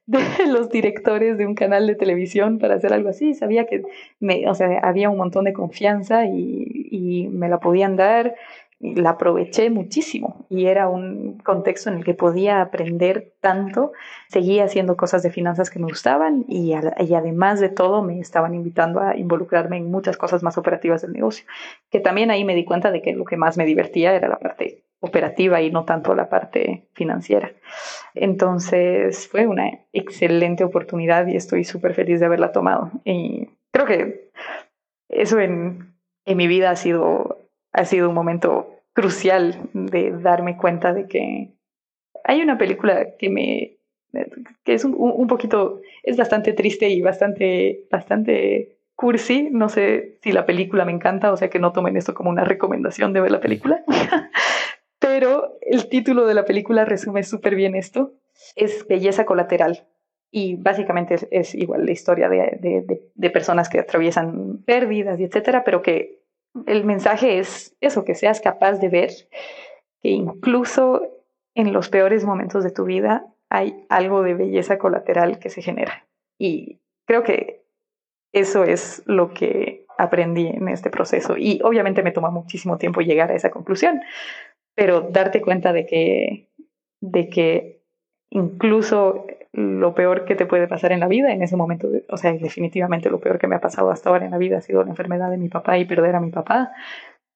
[0.06, 0.20] de
[0.52, 3.34] los directores de un canal de televisión para hacer algo así.
[3.34, 3.84] Sabía que
[4.20, 8.36] me, o sea, había un montón de confianza y, y me la podían dar
[8.84, 13.94] la aproveché muchísimo y era un contexto en el que podía aprender tanto,
[14.28, 19.00] seguía haciendo cosas de finanzas que me gustaban y, además de todo me estaban invitando
[19.00, 21.46] a involucrarme en muchas cosas más operativas del negocio,
[21.90, 24.38] que también ahí me di cuenta de que lo que más me divertía era la
[24.38, 27.54] parte operativa y no tanto la parte financiera.
[28.16, 32.92] Entonces fue una excelente oportunidad y estoy súper feliz de haberla tomado.
[33.06, 34.30] Y creo que
[35.08, 37.43] eso en, en mi vida ha sido
[37.74, 41.54] ha sido un momento crucial de darme cuenta de que
[42.24, 43.78] hay una película que me
[44.64, 49.50] que es un, poquito es bastante triste y bastante bastante cursi.
[49.52, 52.44] No sé si la película me encanta o sea que no tomen esto como una
[52.44, 53.84] recomendación de ver la película.
[55.00, 58.14] Pero el título de la película resume súper bien esto.
[58.56, 59.88] Es belleza colateral
[60.30, 65.64] y básicamente es, igual la historia de, de, de, personas que atraviesan pérdidas y etcétera
[65.64, 66.23] pero que
[66.66, 69.10] el mensaje es eso, que seas capaz de ver
[70.02, 71.02] que incluso
[71.56, 76.08] en los peores momentos de tu vida hay algo de belleza colateral que se genera.
[76.40, 77.64] Y creo que
[78.34, 81.36] eso es lo que aprendí en este proceso.
[81.38, 84.02] Y obviamente me toma muchísimo tiempo llegar a esa conclusión,
[84.76, 86.50] pero darte cuenta de que,
[87.02, 87.83] de que
[88.34, 92.34] incluso lo peor que te puede pasar en la vida en ese momento, o sea,
[92.34, 94.90] definitivamente lo peor que me ha pasado hasta ahora en la vida ha sido la
[94.90, 96.72] enfermedad de mi papá y perder a mi papá,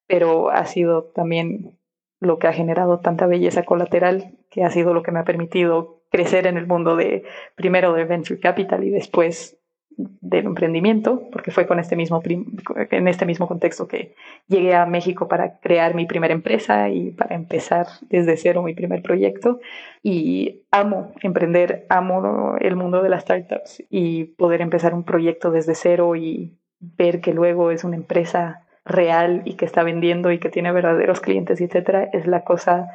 [0.07, 1.77] pero ha sido también
[2.19, 6.01] lo que ha generado tanta belleza colateral, que ha sido lo que me ha permitido
[6.09, 7.23] crecer en el mundo de
[7.55, 9.56] primero de venture capital y después
[9.97, 14.13] del emprendimiento, porque fue con este mismo en este mismo contexto que
[14.47, 19.01] llegué a México para crear mi primera empresa y para empezar desde cero mi primer
[19.01, 19.59] proyecto.
[20.03, 25.73] Y amo emprender, amo el mundo de las startups y poder empezar un proyecto desde
[25.73, 30.49] cero y ver que luego es una empresa real y que está vendiendo y que
[30.49, 32.91] tiene verdaderos clientes, etcétera, es la cosa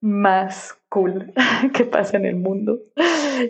[0.00, 1.32] más cool
[1.74, 2.80] que pasa en el mundo,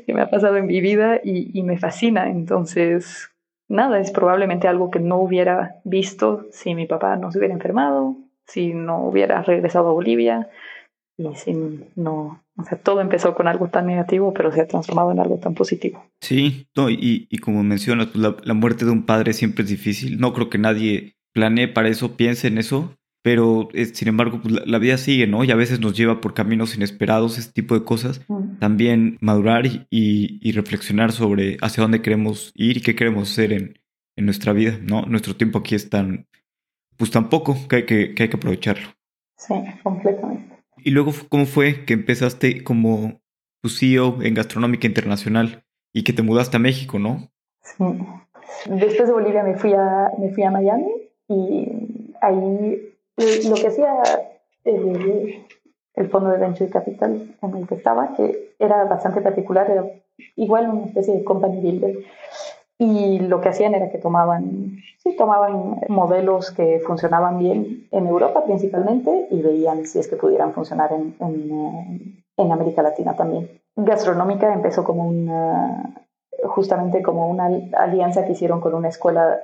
[0.06, 2.30] que me ha pasado en mi vida y, me fascina.
[2.30, 3.32] Entonces,
[3.68, 8.16] nada, es probablemente algo que no hubiera visto si mi papá no se hubiera enfermado,
[8.46, 10.48] si no hubiera regresado a Bolivia
[11.18, 11.52] y si
[11.96, 15.38] no, o sea, todo empezó con algo tan negativo, pero se ha transformado en algo
[15.38, 16.04] tan positivo.
[16.20, 19.70] Sí, no, y, y como mencionas, pues la, la muerte de un padre siempre es
[19.70, 20.18] difícil.
[20.18, 24.66] No creo que nadie planee para eso, piense en eso, pero eh, sin embargo pues,
[24.66, 25.44] la, vida sigue, ¿no?
[25.44, 28.20] Y a veces nos lleva por caminos inesperados, ese tipo de cosas.
[28.58, 33.78] También madurar y, reflexionar sobre hacia dónde queremos ir y qué queremos hacer en,
[34.16, 35.02] en nuestra vida, ¿no?
[35.02, 36.26] Nuestro tiempo aquí es tan,
[36.96, 38.88] pues tan poco que hay que, que, hay que aprovecharlo.
[39.36, 40.56] Sí, completamente.
[40.82, 43.20] Y luego, ¿cómo fue que empezaste como
[43.62, 47.30] tu CEO en Gastronómica Internacional y que te mudaste a México, no?
[47.62, 47.84] Sí.
[48.66, 50.90] Después de Bolivia me fui a, me fui a Miami
[51.28, 52.89] y ahí
[53.48, 54.02] lo que hacía
[54.64, 55.46] el,
[55.94, 59.84] el, fondo de venture capital en el que estaba, que era bastante particular, era
[60.36, 61.98] igual una especie de company builder.
[62.78, 68.44] Y lo que hacían era que tomaban, sí, tomaban modelos que funcionaban bien en Europa
[68.44, 73.60] principalmente y veían si es que pudieran funcionar en, en, en América Latina también.
[73.76, 75.94] Gastronómica empezó como una,
[76.44, 79.38] justamente como una alianza que hicieron con una escuela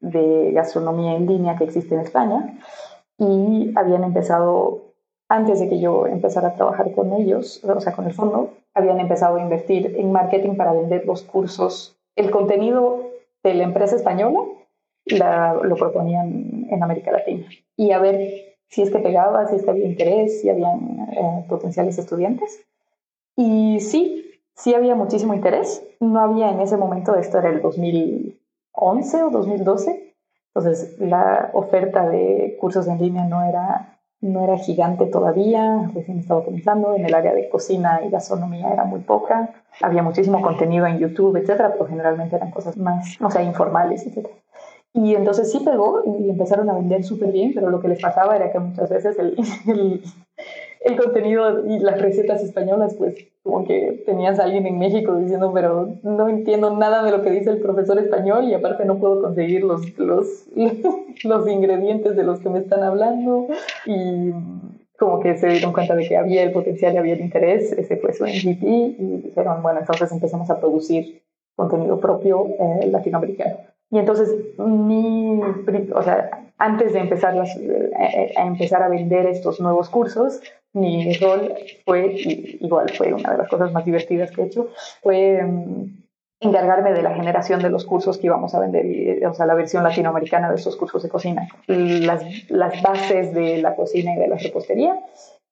[0.00, 2.58] de gastronomía en línea que existe en España
[3.18, 4.82] y habían empezado,
[5.28, 9.00] antes de que yo empezara a trabajar con ellos, o sea, con el fondo, habían
[9.00, 13.10] empezado a invertir en marketing para vender los cursos, el contenido
[13.42, 14.40] de la empresa española
[15.06, 19.70] lo proponían en América Latina y a ver si es que pegaba, si es que
[19.70, 22.60] había interés, si habían eh, potenciales estudiantes.
[23.36, 25.82] Y sí, sí había muchísimo interés.
[26.00, 30.07] No había en ese momento, esto era el 2011 o 2012,
[30.54, 36.44] entonces, la oferta de cursos en línea no era, no era gigante todavía, recién estaba
[36.44, 40.98] comenzando, en el área de cocina y gastronomía era muy poca, había muchísimo contenido en
[40.98, 44.34] YouTube, etcétera, pero generalmente eran cosas más, no sé, informales, etcétera.
[44.94, 48.34] Y entonces sí pegó y empezaron a vender súper bien, pero lo que les pasaba
[48.34, 49.36] era que muchas veces el,
[49.68, 50.02] el,
[50.88, 55.52] el contenido y las recetas españolas, pues como que tenías a alguien en México diciendo,
[55.54, 59.22] pero no entiendo nada de lo que dice el profesor español y aparte no puedo
[59.22, 60.46] conseguir los, los,
[61.24, 63.48] los ingredientes de los que me están hablando.
[63.86, 64.32] Y
[64.98, 67.96] como que se dieron cuenta de que había el potencial y había el interés, ese
[67.98, 71.22] fue su MVP y dijeron, bueno, entonces empezamos a producir
[71.54, 73.58] contenido propio eh, latinoamericano.
[73.90, 75.40] Y entonces, mi,
[75.94, 80.40] o sea, antes de empezar eh, a empezar a vender estos nuevos cursos,
[80.74, 81.54] mi rol
[81.84, 82.14] fue,
[82.60, 84.68] igual fue una de las cosas más divertidas que he hecho,
[85.02, 86.04] fue mm,
[86.40, 89.82] encargarme de la generación de los cursos que íbamos a vender, o sea, la versión
[89.82, 94.36] latinoamericana de estos cursos de cocina, las, las bases de la cocina y de la
[94.36, 94.94] repostería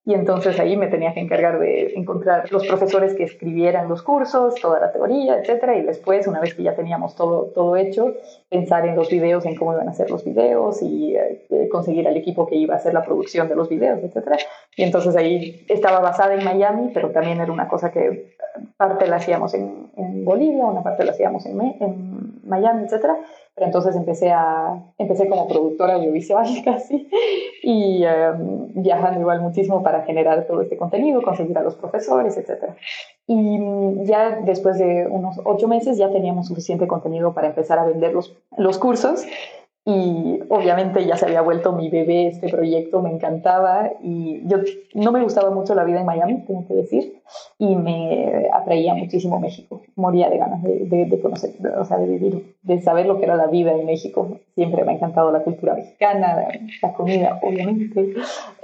[0.07, 4.55] y entonces ahí me tenía que encargar de encontrar los profesores que escribieran los cursos,
[4.55, 8.15] toda la teoría, etcétera, y después, una vez que ya teníamos todo, todo hecho,
[8.49, 12.17] pensar en los videos, en cómo iban a ser los videos y eh, conseguir al
[12.17, 14.37] equipo que iba a hacer la producción de los videos, etcétera.
[14.77, 18.37] Y entonces ahí estaba basada en Miami, pero también era una cosa que
[18.77, 23.17] parte la hacíamos en, en Bolivia, una parte la hacíamos en, en Miami, etcétera.
[23.57, 27.09] Pero entonces empecé, a, empecé como productora audiovisual casi
[27.63, 32.75] y em, viajando igual muchísimo para generar todo este contenido, conseguir a los profesores, etc.
[33.27, 33.59] Y
[34.05, 38.37] ya después de unos ocho meses ya teníamos suficiente contenido para empezar a vender los,
[38.59, 39.25] los cursos
[39.89, 44.59] y obviamente ya se había vuelto mi bebé este proyecto, me encantaba y yo
[44.95, 47.23] no me gustaba mucho la vida en Miami, tengo que decir,
[47.57, 52.57] y me atraía muchísimo México, moría de ganas de, de, conocer, o sea, de vivir,
[52.63, 55.75] de saber lo que era la vida en México, siempre me ha encantado la cultura
[55.75, 56.49] mexicana,
[56.83, 58.15] la, comida, obviamente,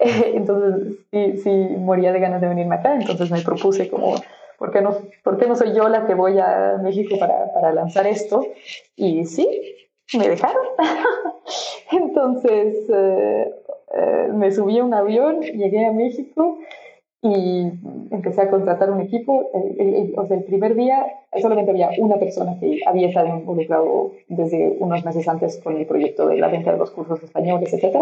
[0.34, 4.16] entonces sí, sí, moría de ganas de venirme acá, entonces me propuse como...
[4.58, 7.72] ¿Por qué, no, ¿Por qué no soy yo la que voy a México para, para
[7.72, 8.46] lanzar esto?
[8.94, 9.48] Y sí,
[10.18, 10.64] me dejaron.
[11.90, 13.54] Entonces eh,
[13.94, 16.58] eh, me subí a un avión, llegué a México
[17.24, 17.70] y
[18.10, 19.48] empecé a contratar un equipo.
[20.16, 21.06] o sea, el primer día
[21.40, 26.26] solamente había una persona que había estado involucrado desde unos meses antes con el proyecto
[26.26, 27.96] de la venta de los cursos españoles, etc.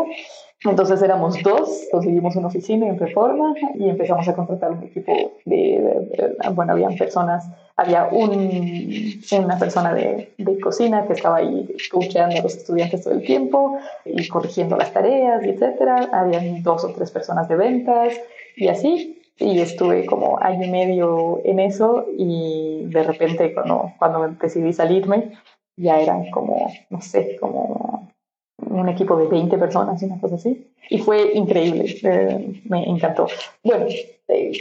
[0.64, 5.12] Entonces éramos dos, conseguimos una oficina en Reforma y empezamos a contratar un equipo
[5.44, 12.38] de, bueno, habían personas, había un, una persona de, de cocina que estaba ahí coachando
[12.38, 16.08] a los estudiantes todo el tiempo y corrigiendo las tareas, etc.
[16.10, 18.14] Habían dos o tres personas de ventas
[18.56, 19.22] y así.
[19.38, 25.32] Y estuve como año y medio en eso y de repente cuando, cuando decidí salirme
[25.76, 28.10] ya eran como, no sé, como
[28.58, 30.70] un equipo de 20 personas, una cosa así.
[30.90, 33.28] Y fue increíble, eh, me encantó.
[33.64, 33.86] Bueno,
[34.28, 34.52] eh,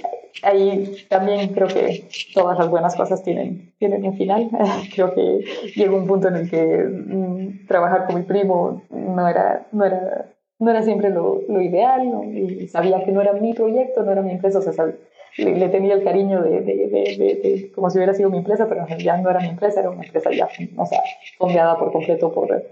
[0.44, 4.50] ahí también creo que todas las buenas cosas tienen, tienen un final.
[4.94, 5.44] creo que
[5.76, 10.30] llegó un punto en el que mm, trabajar con mi primo no era, no era
[10.60, 14.22] no era siempre lo, lo ideal, y sabía que no era mi proyecto, no era
[14.22, 14.94] mi empresa, o sea,
[15.38, 19.18] le, tenía el cariño de, de, de, como si hubiera sido mi empresa, pero ya
[19.18, 21.02] no era mi empresa, era una empresa ya, o sea,
[21.38, 22.64] fondeada por completo por,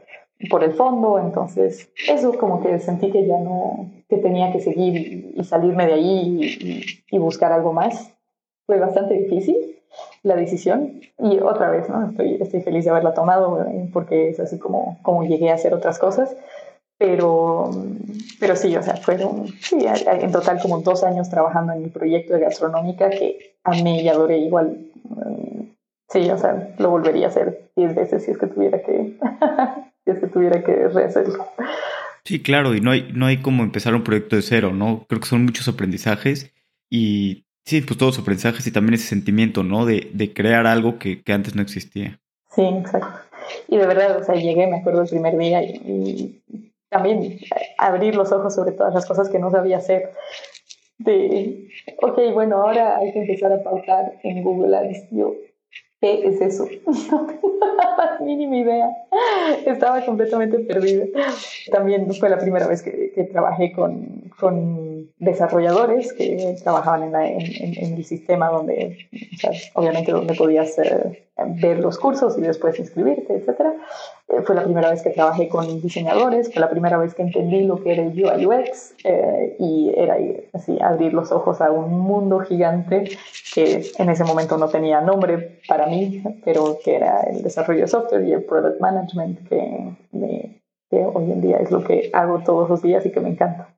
[0.50, 5.34] por el fondo, entonces eso como que sentí que ya no, que tenía que seguir
[5.36, 8.13] y, salirme de ahí y, buscar algo más.
[8.65, 9.56] Fue bastante difícil
[10.23, 12.10] la decisión y otra vez, ¿no?
[12.10, 15.73] Estoy, estoy feliz de haberla tomado eh, porque es así como, como llegué a hacer
[15.73, 16.36] otras cosas,
[16.98, 17.70] pero,
[18.40, 22.34] pero sí, o sea, fueron sí, en total como dos años trabajando en mi proyecto
[22.34, 24.88] de gastronómica que amé y adoré igual.
[25.04, 25.62] Mm,
[26.10, 29.18] sí, o sea, lo volvería a hacer diez veces si es que tuviera que
[30.16, 31.48] que tuviera que rehacerlo.
[32.24, 35.06] Sí, claro, y no hay, no hay como empezar un proyecto de cero, ¿no?
[35.08, 36.52] Creo que son muchos aprendizajes
[36.90, 39.86] y sí, pues todos aprendizajes y también ese sentimiento, ¿no?
[39.86, 42.20] De, de crear algo que, que, antes no existía.
[42.54, 43.20] Sí, exacto.
[43.70, 46.42] Y de verdad, o sea, llegué, me acuerdo el primer día y,
[46.89, 47.39] también
[47.78, 50.12] abrir los ojos sobre todas las cosas que no sabía hacer.
[50.97, 51.67] De,
[52.02, 55.10] ok, bueno, ahora hay que empezar a pautar en Google Ads.
[55.12, 55.34] Yo,
[56.02, 56.67] ¿Qué es eso?
[57.12, 57.58] No tengo
[57.97, 58.89] la mínima idea.
[59.65, 61.06] Estaba completamente perdida.
[61.71, 67.93] También fue la primera vez que, que trabajé con, con, desarrolladores que trabajaban en, en,
[67.95, 69.10] el sistema donde,
[69.73, 73.62] obviamente, donde podías eh, ver los cursos y después inscribirte, etc.
[74.30, 77.63] Eh, fue la primera vez que trabajé con diseñadores, fue la primera vez que entendí
[77.63, 80.17] lo que era el UI UX eh, y era
[80.54, 83.10] así abrir los ojos a un mundo gigante
[83.54, 87.88] que en ese momento no tenía nombre para mí, pero que era el desarrollo de
[87.88, 89.95] software y el product management que,
[90.89, 93.77] que hoy en día es lo que hago todos los días y que me encanta.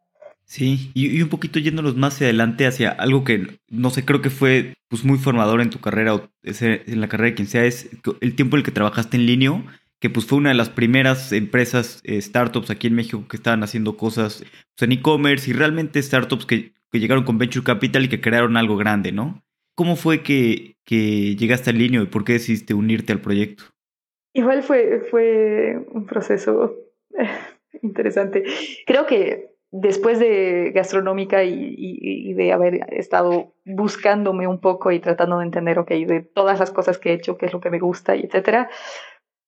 [0.50, 4.32] Sí, y, un poquito yéndonos más hacia adelante hacia algo que, no sé, creo que
[4.32, 7.88] fue pues muy formador en tu carrera o en la carrera de quien sea, es
[8.20, 9.64] el tiempo en el que trabajaste en línea,
[10.00, 13.62] que pues fue una de las primeras empresas, eh, startups aquí en México que estaban
[13.62, 14.44] haciendo cosas
[14.76, 18.58] pues, en e-commerce y realmente startups que, que, llegaron con Venture Capital y que crearon
[18.58, 19.44] algo grande, ¿no?
[19.76, 23.66] ¿Cómo fue que, que llegaste a línea y por qué decidiste unirte al proyecto?
[24.34, 26.76] Igual fue, fue un proceso
[27.20, 27.30] eh,
[27.84, 28.44] interesante.
[28.88, 35.46] Creo que después de gastronómica y, de haber estado buscándome un poco y tratando de
[35.46, 38.16] entender, ok, de todas las cosas que he hecho, qué es lo que me gusta
[38.16, 38.70] y etcétera,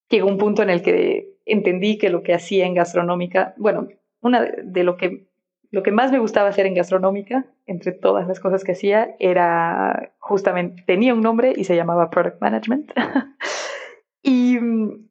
[0.08, 3.88] llegó un punto en el que entendí que lo que hacía en gastronómica, bueno,
[4.20, 5.26] una de lo que
[5.72, 10.12] lo que más me gustaba hacer en gastronómica, entre todas las cosas que hacía, era
[10.18, 12.92] justamente, tenía un nombre y se llamaba Product Management.
[14.22, 15.08] y mm,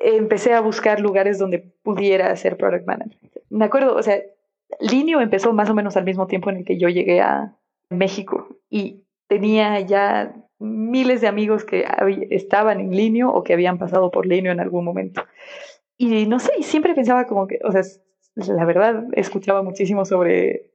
[0.00, 3.32] empecé a buscar lugares donde pudiera hacer Product Management.
[3.48, 4.20] Me acuerdo, o sea,
[4.80, 7.56] Linio empezó más o menos al mismo tiempo en el que yo llegué a
[7.90, 11.84] México y tenía ya miles de amigos que
[12.30, 15.24] estaban en Linio o que habían pasado por Linio en algún momento.
[15.96, 17.82] Y no sé, siempre pensaba como que, o sea,
[18.34, 20.70] la verdad, escuchaba muchísimo sobre,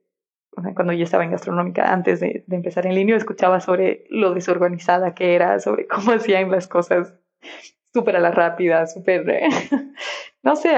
[0.76, 5.36] cuando yo estaba en gastronómica, antes de, empezar en Linio, escuchaba sobre lo desorganizada que
[5.36, 7.14] era, sobre cómo hacían las cosas
[7.94, 9.26] súper a la rápida, súper,
[10.48, 10.70] no sé,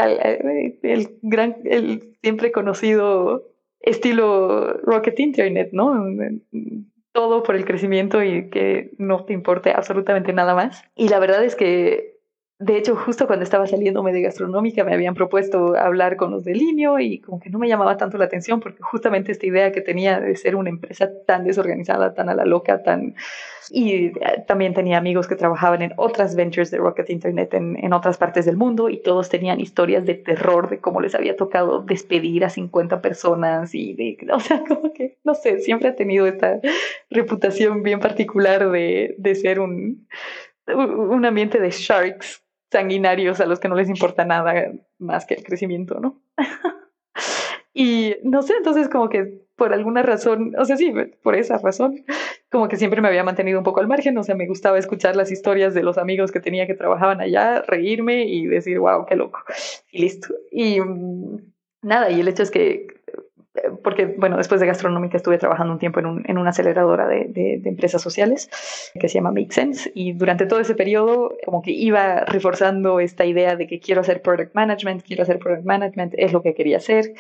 [0.82, 5.94] el, gran, el siempre conocido estilo Rocket Internet, ¿no?
[7.12, 10.84] Todo por el crecimiento y que no te importe absolutamente nada más.
[10.96, 12.19] Y la verdad es que
[12.62, 16.54] de hecho, justo cuando estaba saliéndome de gastronómica me habían propuesto hablar con los de
[16.54, 19.80] Linio y como que no me llamaba tanto la atención porque justamente esta idea que
[19.80, 23.16] tenía de ser una empresa tan desorganizada, tan a la loca, tan...
[23.72, 24.14] Y eh,
[24.46, 28.46] también tenía amigos que trabajaban en otras ventures de Rocket Internet en, en otras partes
[28.46, 32.50] del mundo y todos tenían historias de terror de cómo les había tocado despedir a
[32.50, 34.18] 50 personas y de...
[34.34, 36.60] O sea, como que, no sé, siempre ha tenido esta
[37.10, 40.08] reputación bien particular de, de ser un
[40.72, 45.44] un ambiente de sharks sanguinarios a los que no les importa nada más que el
[45.44, 46.22] crecimiento, ¿no?
[47.74, 52.06] y no sé, entonces como que por alguna razón, o sea, sí, por esa razón,
[52.50, 55.16] como que siempre me había mantenido un poco al margen, o sea, me gustaba escuchar
[55.16, 59.16] las historias de los amigos que tenía que trabajaban allá, reírme y decir, wow, qué
[59.16, 59.40] loco,
[59.92, 60.34] y listo.
[60.50, 61.52] Y mm,
[61.82, 62.88] nada, y el hecho es que
[63.84, 67.26] porque, bueno, después de gastronómica estuve trabajando un tiempo en, un, en una aceleradora de,
[67.30, 68.50] de, empresas sociales
[69.00, 73.26] que se llama Make Sense y durante todo ese periodo como que iba reforzando esta
[73.26, 76.78] idea de que quiero hacer product management, quiero hacer product management, es lo que quería
[76.78, 77.14] hacer.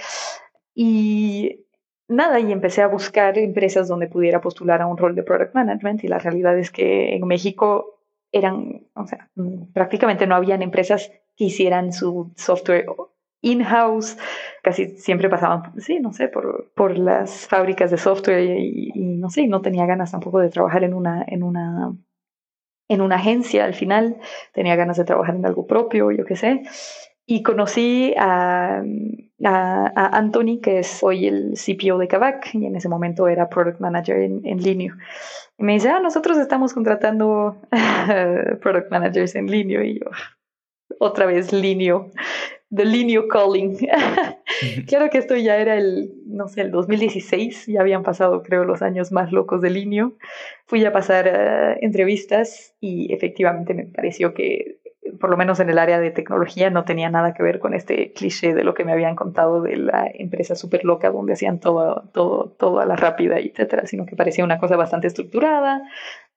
[0.74, 1.66] Y
[2.08, 6.04] nada, y empecé a buscar empresas donde pudiera postular a un rol de product management
[6.04, 8.00] y la realidad es que en México
[8.32, 9.30] eran, o sea,
[9.74, 12.86] prácticamente no habían empresas que hicieran su software
[13.42, 14.18] in-house,
[14.64, 19.48] casi siempre pasaban, sí, no sé, por, por las fábricas de software y, no sé,
[19.48, 21.96] no tenía ganas tampoco de trabajar en una, en una,
[22.90, 24.18] en una agencia al final,
[24.54, 26.64] tenía ganas de trabajar en algo propio, yo qué sé.
[27.26, 28.82] Y conocí a,
[29.46, 33.80] a, Anthony, que es hoy el CPO de Kavak, y en ese momento era Product
[33.80, 34.98] Manager en, en línea.
[35.56, 37.58] Y me dice, ah, nosotros estamos contratando
[38.62, 39.84] Product Managers en línea.
[39.84, 40.08] Y yo,
[40.98, 42.02] otra vez línea
[42.74, 43.78] The Linio Calling.
[44.88, 48.82] claro que esto ya era el, no sé, el 2016, ya habían pasado creo los
[48.82, 50.18] años más locos de Linio.
[50.66, 54.80] Fui a pasar eh, entrevistas y efectivamente me pareció que
[55.20, 58.14] por lo menos en el área de tecnología, no tenía nada que ver con este
[58.14, 62.10] cliché de lo que me habían contado de la empresa súper loca donde hacían todo,
[62.14, 65.82] todo, todo a la rápida, etcétera, sino que parecía una cosa bastante estructurada,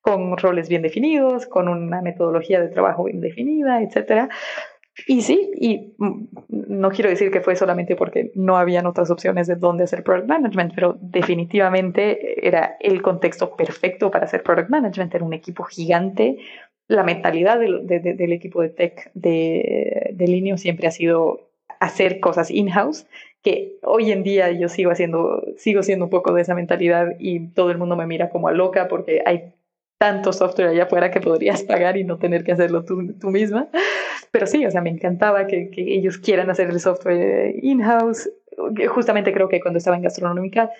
[0.00, 4.28] con roles bien definidos, con una metodología de trabajo bien definida, etcétera.
[5.06, 9.46] Y sí, y mm, no quiero decir que fue solamente porque no habían otras opciones
[9.46, 15.14] de dónde hacer product management, pero definitivamente era el contexto perfecto para hacer product management.
[15.14, 16.38] Era un equipo gigante,
[16.88, 21.48] la mentalidad del, equipo de tech de, de siempre ha sido
[21.80, 23.06] hacer cosas in-house,
[23.42, 27.48] que hoy en día yo sigo haciendo, sigo siendo un poco de esa mentalidad y
[27.48, 29.54] todo el mundo me mira como a loca porque hay
[30.02, 33.68] tanto software allá afuera que podrías pagar y no tener que hacerlo tú, tú misma.
[34.32, 38.28] Pero sí, o sea, me encantaba que, que ellos quieran hacer el software in-house.
[38.88, 40.70] Justamente creo que cuando estaba en gastronómica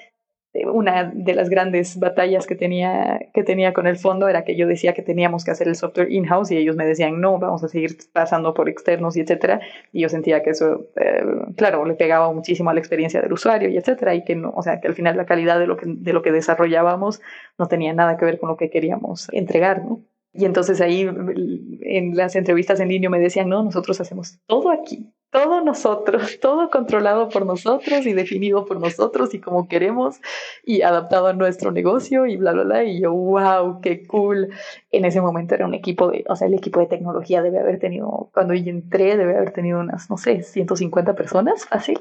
[0.55, 4.67] una de las grandes batallas que tenía, que tenía con el fondo era que yo
[4.67, 7.69] decía que teníamos que hacer el software in-house y ellos me decían, no, vamos a
[7.69, 9.61] seguir pasando por externos y etcétera.
[9.93, 11.25] Y yo sentía que eso, eh,
[11.57, 14.15] claro, le pegaba muchísimo a la experiencia del usuario y etcétera.
[14.15, 16.21] Y que no, o sea, que al final la calidad de lo que, de lo
[16.21, 17.23] que desarrollábamos
[17.59, 20.03] no tenía nada que ver con lo que queríamos entregar, ¿no?
[20.35, 25.13] Y entonces ahí en las entrevistas en línea me decían, no, nosotros hacemos todo aquí
[25.33, 30.21] todo nosotros, todo controlado por nosotros y definido por nosotros y como queremos
[30.65, 32.85] y adaptado a nuestro negocio y bla, bla, bla.
[32.85, 34.51] Y yo, wow, qué cool.
[34.93, 37.81] En ese momento era un equipo de, o sea, el equipo de tecnología debe haber
[37.81, 41.99] tenido, cuando yo entré, debe haber tenido unas, no sé, 150 personas, fácil.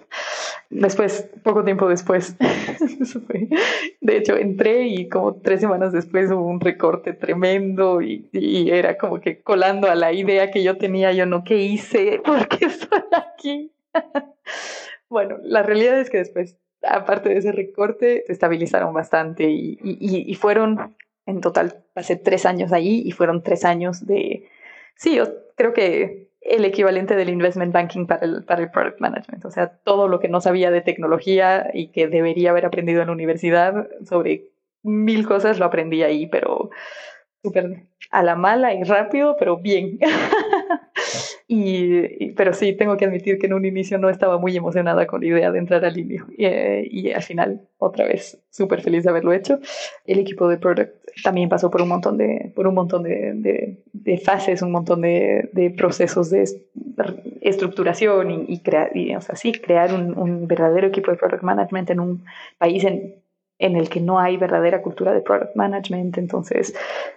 [0.70, 2.36] Después, poco tiempo después,
[4.02, 8.98] de hecho, entré y como tres semanas después hubo un recorte tremendo y, y era
[8.98, 12.22] como que colando a la idea que yo tenía, yo no, ¿qué hice?
[12.26, 13.00] ¿Por qué estoy
[15.10, 20.36] bueno, la realidad es que después, aparte de ese recorte, se estabilizaron bastante y, y,
[20.36, 20.96] fueron,
[21.26, 24.48] en total, pasé tres años ahí y fueron tres años de,
[24.96, 29.46] sí, yo creo que el equivalente del investment banking para el, para el product management,
[29.46, 33.08] o sea, todo lo que no sabía de tecnología y que debería haber aprendido en
[33.08, 34.52] la universidad sobre
[34.84, 36.72] mil cosas lo aprendí ahí, pero
[37.44, 40.00] súper a la mala y rápido, pero bien.
[42.36, 45.28] pero sí, tengo que admitir que en un inicio no estaba muy emocionada con la
[45.28, 46.26] idea de entrar al Linio.
[46.38, 49.60] Y, eh, y al final, otra vez, súper feliz de haberlo hecho.
[50.06, 50.94] El equipo de Product
[51.24, 53.78] también pasó por un montón de, por un montón de,
[54.24, 56.46] fases, un montón de, procesos de
[57.42, 62.00] estructuración y, crear, o sea, sí, crear un, un verdadero equipo de Product Management en
[62.00, 62.24] un
[62.58, 63.21] país en
[63.62, 66.18] en el que no hay verdadera cultura de product management.
[66.18, 66.74] Entonces,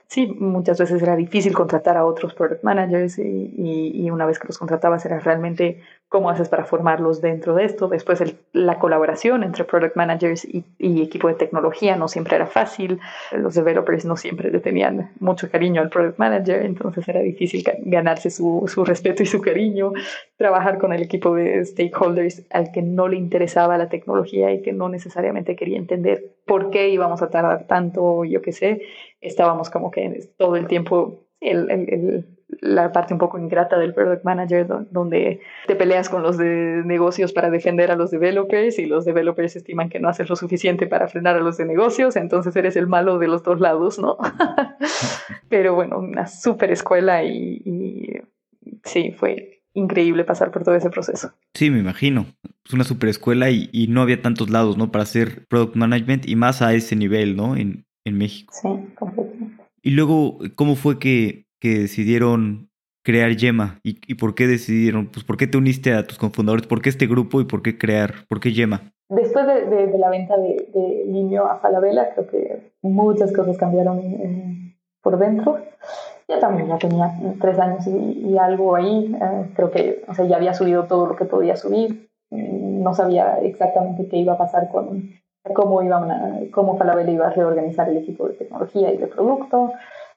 [0.07, 4.47] sí, muchas veces era difícil contratar a otros product managers y, y, una vez que
[4.47, 5.81] los contratabas era realmente
[6.15, 7.89] cómo haces para formarlos dentro de esto.
[7.89, 13.01] Después la colaboración entre product managers y, equipo de tecnología no siempre era fácil.
[13.33, 18.31] Los developers no siempre le tenían mucho cariño al product manager, entonces era difícil ganarse
[18.31, 19.91] su, su respeto y su cariño.
[20.37, 24.73] Trabajar con el equipo de stakeholders al que no le interesaba la tecnología y que
[24.73, 28.83] no necesariamente quería entender por qué íbamos a tardar tanto, yo qué sé.
[29.21, 32.25] Estábamos como que todo el tiempo el, el,
[32.61, 37.33] la parte un poco ingrata del product manager, donde te peleas con los de negocios
[37.33, 41.09] para defender a los developers y los developers estiman que no haces lo suficiente para
[41.09, 44.19] frenar a los de negocios, entonces eres el malo de los dos lados, ¿no?
[45.49, 48.21] Pero bueno, una súper escuela y,
[48.85, 51.33] sí, fue increíble pasar por todo ese proceso.
[51.55, 52.27] Sí, me imagino.
[52.65, 54.91] Es una super escuela y, y, no había tantos lados, ¿no?
[54.91, 57.57] Para hacer product management y más a ese nivel, ¿no?
[57.57, 58.55] En, en México.
[58.55, 59.65] Sí, completamente.
[59.85, 62.69] Y luego, ¿cómo fue que que decidieron
[63.03, 66.67] crear Yema y, y, por qué decidieron, pues por qué te uniste a tus cofundadores,
[66.67, 68.93] por qué este grupo y por qué crear, por qué Yema.
[69.09, 74.77] Después de, de, la venta de, de Linio a Falabella, creo que muchas cosas cambiaron
[75.03, 75.57] por dentro.
[76.29, 80.27] Yo también ya tenía tres años y, y algo ahí, eh, creo que o sea,
[80.27, 84.69] ya había subido todo lo que podía subir, no sabía exactamente qué iba a pasar
[84.71, 85.15] con
[85.55, 89.73] cómo, iba una, cómo Falabella iba a reorganizar el equipo de tecnología y de producto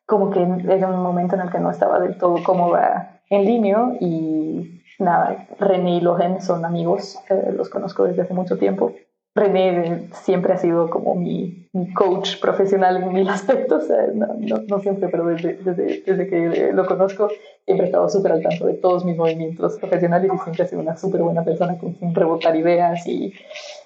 [0.07, 3.91] como que era un momento en el que no estaba del todo cómoda en línea
[3.99, 8.93] y nada, René y Lohen son amigos, eh, los conozco desde hace mucho tiempo.
[9.35, 13.83] René siempre ha sido como mi, mi coach profesional en mil aspectos,
[14.13, 17.27] no, no, siempre, pero desde, desde, desde, que lo conozco
[17.65, 20.81] siempre he estado súper al tanto de todos mis movimientos profesionales y siempre ha sido
[20.81, 23.33] una súper buena persona con quien rebotar ideas y,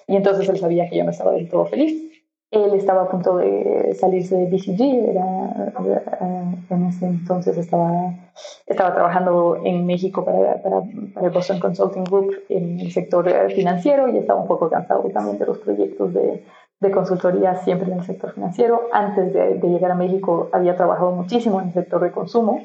[0.06, 2.11] y entonces él sabía que yo no estaba del todo feliz
[2.52, 8.14] él estaba a punto de salirse de BCG, era, eh, en ese entonces estaba,
[8.66, 10.82] estaba trabajando en México para, para,
[11.14, 15.02] para, el Boston Consulting Group en el sector eh, financiero y estaba un poco cansado
[15.14, 16.44] también de los proyectos de,
[16.78, 18.82] de consultoría siempre en el sector financiero.
[18.92, 22.60] Antes de, de, llegar a México había trabajado muchísimo en el sector de consumo,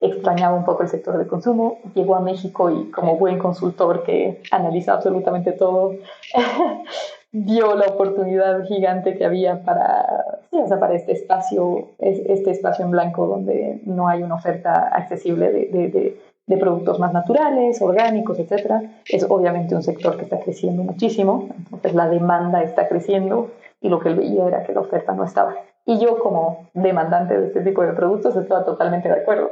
[0.00, 4.42] extrañaba un poco el sector de consumo, llegó a México y como buen consultor que
[4.50, 5.92] analiza absolutamente todo,
[7.32, 12.84] vio la oportunidad gigante que había para, sí, o sea, para este espacio, este espacio
[12.84, 16.16] en blanco donde no hay una oferta accesible de, de,
[16.46, 18.90] de, productos más naturales, orgánicos, etc.
[19.08, 24.00] Es obviamente un sector que está creciendo muchísimo, entonces la demanda está creciendo y lo
[24.00, 25.54] que él veía era que la oferta no estaba.
[25.86, 29.50] Y yo como demandante de este tipo de productos estaba totalmente de acuerdo.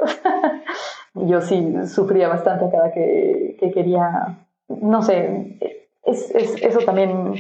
[1.15, 5.57] yo sí sufría bastante cada que, que quería, no sé,
[6.05, 7.35] es, es, eso también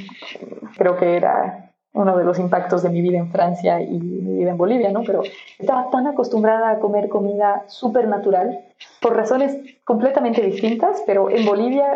[0.76, 4.50] creo que era uno de los impactos de mi vida en Francia y mi vida
[4.50, 5.02] en Bolivia, ¿no?
[5.04, 5.22] Pero
[5.58, 8.66] estaba tan acostumbrada a comer comida súper natural
[9.00, 11.92] por razones completamente distintas, pero en Bolivia,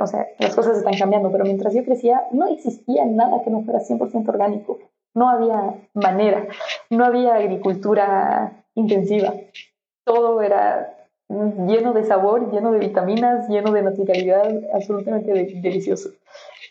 [0.00, 3.62] o sea, las cosas están cambiando, pero mientras yo crecía no existía nada que no
[3.62, 4.78] fuera 100% orgánico,
[5.14, 6.46] no había manera,
[6.90, 9.34] no había agricultura intensiva,
[10.04, 10.93] todo era
[11.28, 16.10] lleno de sabor, lleno de vitaminas, lleno de naturalidad, absolutamente delicioso.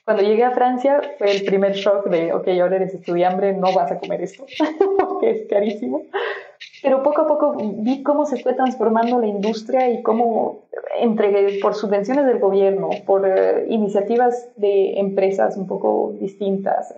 [0.06, 3.92] Cuando llegué a Francia fue el primer shock de, ok, ahora eres estudiante, no vas
[3.92, 4.46] a comer esto,
[5.00, 6.04] porque es carísimo.
[6.82, 10.64] Pero poco a poco vi cómo se fue transformando la industria y cómo,
[11.00, 16.94] entre, por subvenciones del gobierno, por eh, iniciativas de empresas un poco distintas,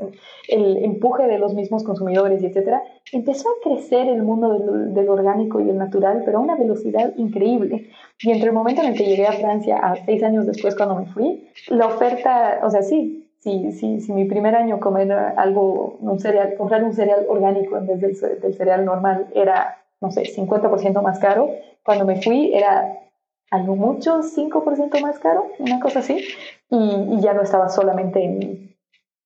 [0.48, 5.60] el empuje de los mismos consumidores, etcétera, empezó a crecer el mundo del, del, orgánico
[5.60, 7.90] y el natural, pero a una velocidad increíble.
[8.22, 10.96] Y entre el momento en el que llegué a Francia, a seis años después cuando
[10.96, 15.98] me fui, la oferta, o sea, sí, si, si, si, mi primer año comer algo,
[16.00, 20.24] un cereal, comprar un cereal orgánico en vez del, del cereal normal era, no sé,
[20.24, 21.52] 50% más caro,
[21.84, 22.98] cuando me fui era
[23.52, 26.26] a lo mucho 5% más caro, una cosa así,
[26.72, 28.65] y, y, ya no estaba solamente en,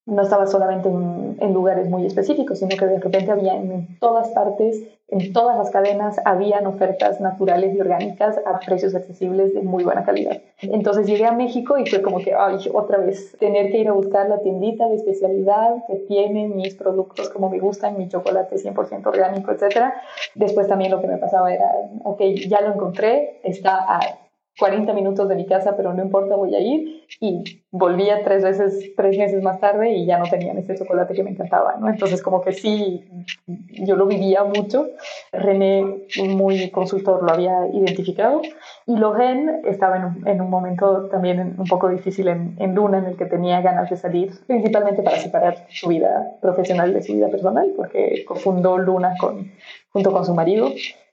[0.10, 4.84] no estaba solamente en, lugares muy específicos, sino que de repente había en todas partes,
[5.08, 10.04] en todas las cadenas, habían ofertas naturales y orgánicas a precios accesibles de muy buena
[10.04, 10.42] calidad.
[10.62, 13.94] Entonces llegué a México y fue como que, ay, otra vez, tener que ir a
[13.94, 19.06] buscar la tiendita de especialidad que tiene mis productos como me gustan, mi chocolate 100%
[19.08, 19.94] orgánico, etc.
[20.36, 21.72] Después también lo que me pasaba era,
[22.04, 24.29] ok, ya lo encontré, está a
[24.60, 27.06] 40 minutos de mi casa, pero no importa, voy a ir.
[27.20, 31.24] Y volvía tres veces, tres meses más tarde y ya no tenían ese chocolate que
[31.24, 31.90] me encantaba, ¿no?
[31.90, 33.08] Entonces, como que sí,
[33.48, 34.90] yo lo vivía mucho.
[35.32, 38.42] René, muy consultor, lo había identificado.
[38.86, 43.00] Y Logen estaba en un, en un momento también un poco difícil en, en, Luna,
[43.00, 47.14] en el que tenía ganas de salir, principalmente para separar su vida profesional de su
[47.14, 49.52] vida personal, porque cofundó Luna con,
[49.92, 50.70] junto con su marido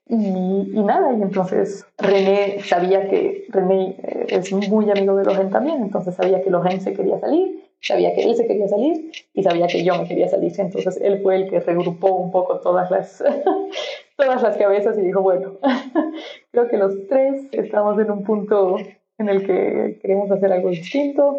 [0.09, 5.51] y, y, nada, y entonces René sabía que René eh, es muy amigo de Logen
[5.51, 9.43] también, entonces sabía que Logen se quería salir, sabía que él se quería salir y
[9.43, 10.53] sabía que yo me quería salir.
[10.59, 13.23] Entonces él fue el que regrupó un poco todas las,
[14.17, 15.59] todas las cabezas y dijo, bueno,
[16.51, 18.77] creo que los tres estamos en un punto
[19.19, 21.37] en el que queremos hacer algo distinto.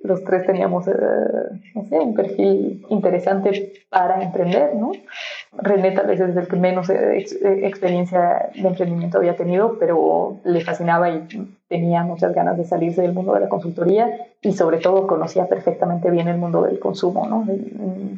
[0.00, 0.92] Los tres teníamos, eh,
[1.74, 4.92] no sé, un perfil interesante para emprender, ¿no?
[5.52, 10.38] René tal vez es el que menos eh, eh, experiencia de emprendimiento había tenido, pero
[10.44, 11.26] le fascinaba y
[11.68, 16.10] tenía muchas ganas de salirse del mundo de la consultoría y sobre todo conocía perfectamente
[16.10, 17.26] bien el mundo del consumo.
[17.26, 17.46] ¿no?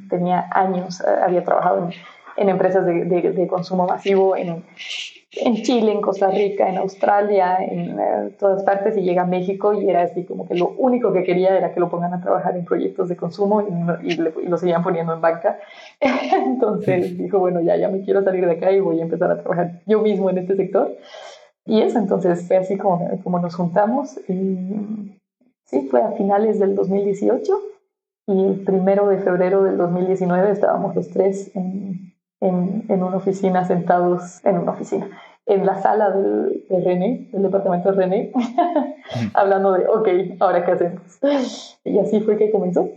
[0.09, 1.89] Tenía años, eh, había trabajado
[2.37, 4.65] en, empresas de, de, consumo masivo en,
[5.33, 9.73] en Chile, en Costa Rica, en Australia, en uh, todas partes y llega a México
[9.73, 12.57] y era así como que lo único que quería era que lo pongan a trabajar
[12.57, 15.59] en proyectos de consumo y, y, le, y lo seguían poniendo en banca.
[16.01, 19.41] Entonces dijo, bueno, ya, ya me quiero salir de acá y voy a empezar a
[19.41, 20.97] trabajar yo mismo en este sector.
[21.65, 24.19] Y eso, entonces fue así como, como nos juntamos.
[24.29, 25.17] Y
[25.67, 27.53] sí, fue a finales del 2018
[28.27, 32.10] y el primero de febrero del 2019 estábamos los tres en,
[32.41, 35.09] en, en, una oficina, sentados en una oficina,
[35.47, 38.33] en la sala del, de René, del departamento de René,
[39.35, 40.09] hablando de, ok,
[40.41, 41.03] ahora qué hacemos.
[41.85, 42.89] Y así fue que comenzó.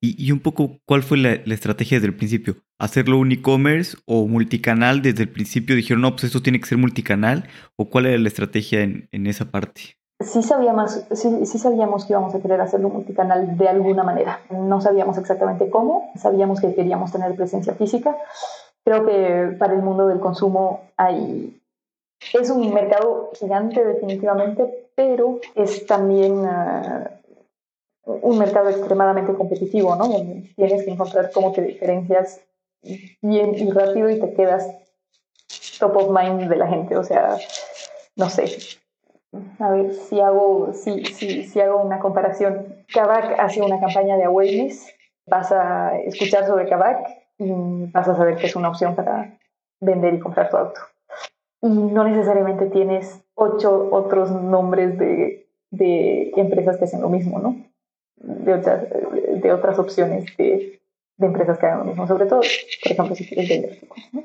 [0.00, 2.56] Y, y un poco, ¿cuál fue la, la, estrategia desde el principio?
[2.78, 5.02] ¿Hacerlo un e-commerce o multicanal?
[5.02, 7.44] Desde el principio dijeron, no, pues esto tiene que ser multicanal.
[7.76, 10.00] ¿O cuál era la estrategia en, en esa parte?
[10.20, 14.40] Sí sabíamos, sí, sí sabíamos que íbamos a querer hacerlo multicanal de alguna manera.
[14.50, 18.14] No sabíamos exactamente cómo, sabíamos que queríamos tener presencia física,
[18.84, 21.60] Creo que para el mundo del consumo hay,
[22.32, 27.08] es un mercado gigante definitivamente, pero es también uh,
[28.22, 30.08] un mercado extremadamente competitivo, ¿no?
[30.56, 32.40] Tienes que encontrar cómo te diferencias
[33.20, 34.66] bien y rápido y te quedas
[35.78, 36.96] top of mind de la gente.
[36.96, 37.36] O sea,
[38.16, 38.44] no sé,
[39.58, 42.84] a ver si hago, si, si, si hago una comparación.
[42.92, 44.86] Kavak hace una campaña de awareness,
[45.26, 47.19] vas a escuchar sobre Kavak
[47.92, 49.38] vas a saber que es una opción para
[49.80, 50.80] vender y comprar tu auto.
[51.62, 57.56] Y no necesariamente tienes ocho otros nombres de, de empresas que hacen lo mismo, ¿no?
[58.16, 60.80] De otras, de otras opciones de,
[61.16, 63.78] de empresas que hagan lo mismo, sobre todo, por ejemplo, si quieres vender
[64.12, 64.22] ¿no?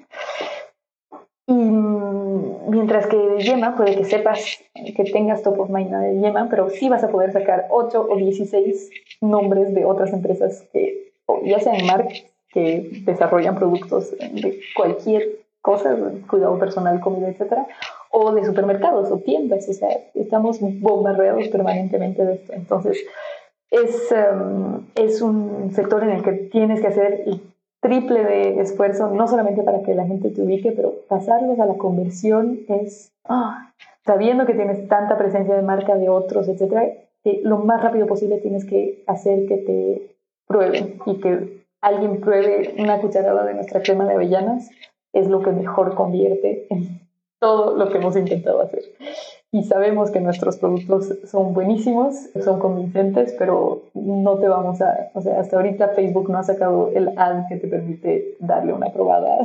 [1.48, 6.70] Y mientras que Yema puede que sepas que tengas top of mind de Yema, pero
[6.70, 8.90] sí vas a poder sacar 8 o 16
[9.22, 11.14] nombres de otras empresas que,
[11.44, 12.24] ya sean marcas
[12.56, 15.94] que desarrollan productos de cualquier cosa,
[16.30, 17.68] cuidado personal, comida, etcétera,
[18.12, 19.68] o de supermercados o tiendas.
[19.68, 22.54] O sea, estamos bombardeados permanentemente de esto.
[22.54, 23.06] Entonces,
[23.72, 27.26] es, um, es un sector en el que tienes que hacer
[27.82, 31.76] triple de esfuerzo, no solamente para que la gente te ubique, pero pasarlos a la
[31.76, 33.74] conversión es, ah,
[34.06, 36.86] sabiendo que tienes tanta presencia de marca de otros, etcétera,
[37.22, 40.16] que lo más rápido posible tienes que hacer que te
[40.48, 44.70] prueben y que alguien pruebe una cucharada de nuestra crema de avellanas
[45.14, 47.02] es lo que mejor convierte en
[47.40, 48.84] todo lo que hemos intentado hacer
[49.56, 52.14] y sabemos que nuestros productos son buenísimos,
[52.44, 56.92] son convincentes, pero no te vamos a, o sea, hasta ahorita Facebook no ha sacado
[56.94, 59.38] el ad que te permite darle una probada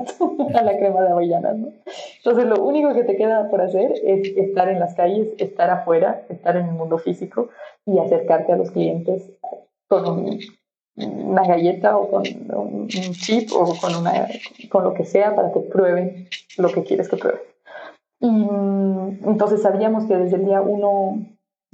[0.55, 1.69] a la crema de avellanas, ¿no?
[2.17, 6.23] Entonces lo único que te queda por hacer es estar en las calles, estar afuera,
[6.29, 7.51] estar en el mundo físico
[7.87, 9.31] y acercarte a los clientes
[9.87, 10.41] con
[11.07, 14.29] una galleta o con un chip o con, una,
[14.69, 16.29] con lo que sea para que prueben
[16.59, 17.41] lo que quieres que prueben.
[18.21, 21.27] Y mm, entonces sabíamos que desde el día uno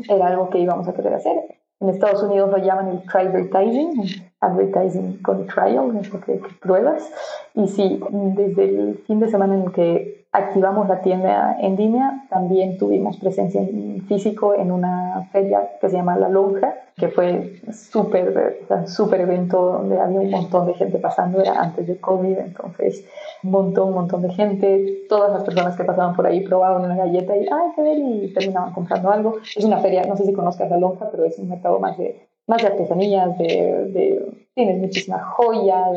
[0.08, 1.36] era algo que íbamos a querer hacer.
[1.80, 4.02] En Estados Unidos lo llaman el advertising,
[4.40, 7.10] advertising con trial, es lo que, pruebas.
[7.54, 12.76] Y sí, desde el fin de semana en que activamos la tienda en línea, también
[12.76, 18.66] tuvimos presencia en físico en una feria que se llama La Lonja, que fue súper,
[18.86, 23.06] súper evento donde había un montón de gente pasando, era antes de COVID, entonces
[23.42, 26.96] un montón, un montón de gente, todas las personas que pasaban por ahí probaban una
[26.96, 29.38] galleta y, ay, qué ver, y terminaban comprando algo.
[29.56, 32.28] Es una feria, no sé si conozcas La Lonja, pero es un mercado más de,
[32.46, 33.46] más de artesanías, de,
[33.92, 35.88] de tienes muchísimas joyas,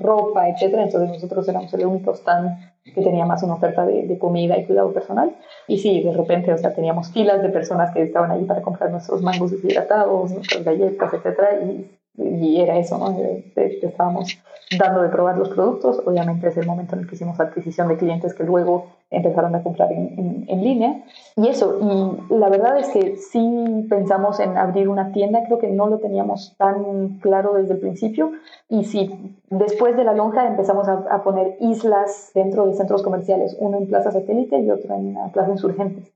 [0.00, 0.82] ropa, etcétera.
[0.82, 4.64] Entonces nosotros éramos el único stand que tenía más una oferta de, de, comida y
[4.64, 5.36] cuidado personal.
[5.66, 8.90] Y sí, de repente, o sea, teníamos filas de personas que estaban ahí para comprar
[8.90, 13.16] nuestros mangos deshidratados, nuestras galletas, etcétera, y, y era eso, ¿no?
[13.56, 14.38] Estábamos
[14.78, 16.02] dando de probar los productos.
[16.04, 19.62] Obviamente es el momento en el que hicimos adquisición de clientes que luego empezaron a
[19.62, 21.04] comprar en, en, línea.
[21.36, 25.68] Y eso, y la verdad es que sí pensamos en abrir una tienda, creo que
[25.68, 28.32] no lo teníamos tan claro desde el principio.
[28.68, 33.56] Y sí, después de la lonja empezamos a, a poner islas dentro de centros comerciales,
[33.60, 36.15] uno en Plaza Satélite y otro en Plaza Insurgentes.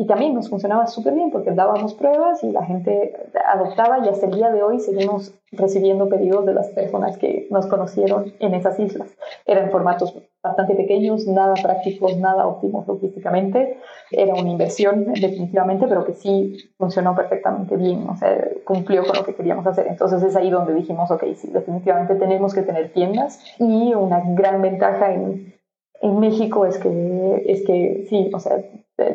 [0.00, 3.12] Y también nos funcionaba súper bien porque dábamos pruebas y la gente
[3.52, 7.66] adoptaba y hasta el día de hoy seguimos recibiendo pedidos de las personas que nos
[7.66, 9.10] conocieron en esas islas.
[9.44, 13.76] Eran formatos bastante pequeños, nada prácticos, nada óptimos logísticamente.
[14.10, 19.24] Era una inversión definitivamente, pero que sí funcionó perfectamente bien, o sea, cumplió con lo
[19.26, 19.86] que queríamos hacer.
[19.86, 24.62] Entonces es ahí donde dijimos, ok, sí, definitivamente tenemos que tener tiendas y una gran
[24.62, 25.52] ventaja en,
[26.00, 28.56] en México es que, es que sí, o sea,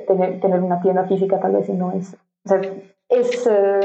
[0.08, 2.16] tener, tener una tienda física tal vez no es,
[2.46, 2.62] o sea,
[3.10, 3.80] es eh,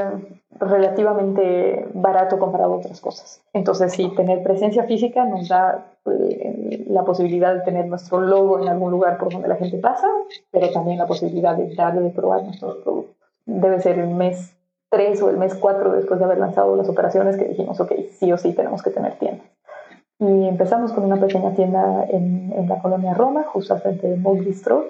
[0.58, 3.42] relativamente barato comparado a otras cosas.
[3.52, 8.68] Entonces, sí, tener presencia física nos da eh, la posibilidad de tener nuestro logo en
[8.68, 10.06] algún lugar por donde la gente pasa,
[10.50, 13.16] pero también la posibilidad de darle de probar nuestros productos.
[13.46, 14.54] Debe ser el mes
[14.90, 18.32] 3 o el mes 4 después de haber lanzado las operaciones que dijimos, ok, sí
[18.32, 19.44] o sí tenemos que tener tienda.
[20.18, 24.16] Y empezamos con una pequeña tienda en, en la colonia Roma, justo al frente de
[24.16, 24.88] Mold Bistro,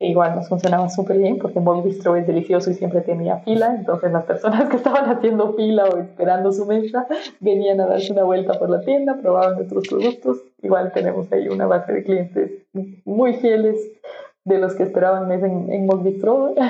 [0.00, 4.10] igual nos funcionaba súper bien porque Mold Bistro es delicioso y siempre tenía fila, entonces
[4.10, 7.06] las personas que estaban haciendo fila o esperando su mesa
[7.38, 11.66] venían a darse una vuelta por la tienda, probaban nuestros productos, igual tenemos ahí una
[11.66, 12.50] base de clientes
[13.04, 13.76] muy fieles
[14.44, 16.54] de los que esperaban mes en, en Bistro.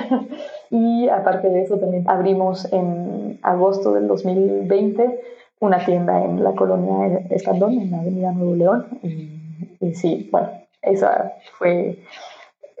[0.73, 5.19] Y aparte de eso también abrimos en agosto del 2020
[5.59, 8.85] una tienda en la colonia Escandón, en la avenida Nuevo León.
[9.03, 10.49] Y, y sí, bueno,
[10.81, 11.99] esa fue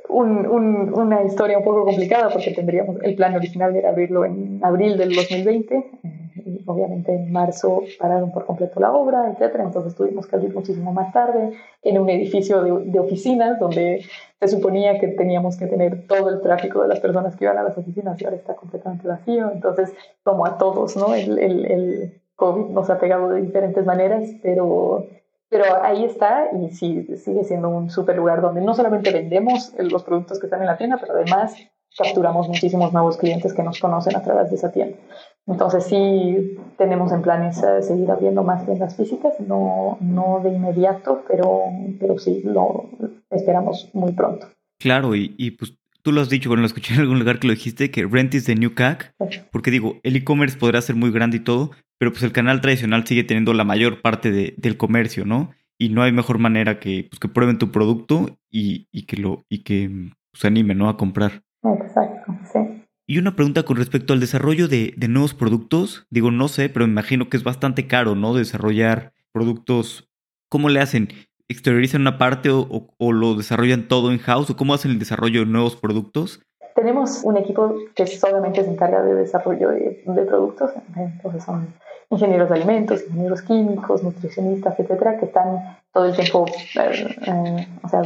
[0.09, 4.97] un, una historia un poco complicada porque tendríamos el plan original era abrirlo en abril
[4.97, 10.27] del 2020 eh, y obviamente en marzo pararon por completo la obra, etcétera, entonces tuvimos
[10.27, 11.51] que abrir muchísimo más tarde
[11.83, 14.03] en un edificio de, de, oficinas donde
[14.39, 17.63] se suponía que teníamos que tener todo el tráfico de las personas que iban a
[17.63, 19.93] las oficinas y ahora está completamente vacío, entonces
[20.23, 21.13] como a todos, ¿no?
[21.13, 25.05] El, el, el COVID nos ha pegado de diferentes maneras, pero
[25.51, 30.01] pero ahí está y sí, sigue siendo un súper lugar donde no solamente vendemos los
[30.03, 31.53] productos que están en la tienda, pero además
[31.97, 34.97] capturamos muchísimos nuevos clientes que nos conocen a través de esa tienda.
[35.45, 41.25] Entonces sí tenemos en planes eh, seguir abriendo más tiendas físicas, no, no de inmediato,
[41.27, 41.63] pero,
[41.99, 42.89] pero sí lo
[43.29, 44.47] esperamos muy pronto.
[44.79, 47.47] Claro, y, y pues tú lo has dicho, bueno, lo escuché en algún lugar que
[47.47, 49.13] lo dijiste, que rent is the new CAC,
[49.51, 51.71] porque digo, el e-commerce podrá ser muy grande y todo,
[52.01, 55.51] pero pues el canal tradicional sigue teniendo la mayor parte de, del comercio, ¿no?
[55.77, 59.45] Y no hay mejor manera que, pues, que prueben tu producto y, y que lo
[59.49, 59.87] y que
[60.31, 60.89] pues, se animen, ¿no?
[60.89, 61.43] A comprar.
[61.61, 62.87] Exacto, sí.
[63.05, 66.07] Y una pregunta con respecto al desarrollo de, de, nuevos productos.
[66.09, 68.33] Digo, no sé, pero me imagino que es bastante caro, ¿no?
[68.33, 70.09] Desarrollar productos.
[70.49, 71.09] ¿Cómo le hacen?
[71.49, 74.49] ¿Exteriorizan una parte o, o, lo desarrollan todo in-house?
[74.49, 76.41] ¿O cómo hacen el desarrollo de nuevos productos?
[76.73, 80.71] Tenemos un equipo que solamente se encarga de desarrollo de, de productos.
[80.95, 81.67] Entonces son
[82.11, 86.45] ingenieros de alimentos, ingenieros químicos, nutricionistas, etcétera, que están todo el tiempo
[86.75, 88.01] eh, eh, o sea,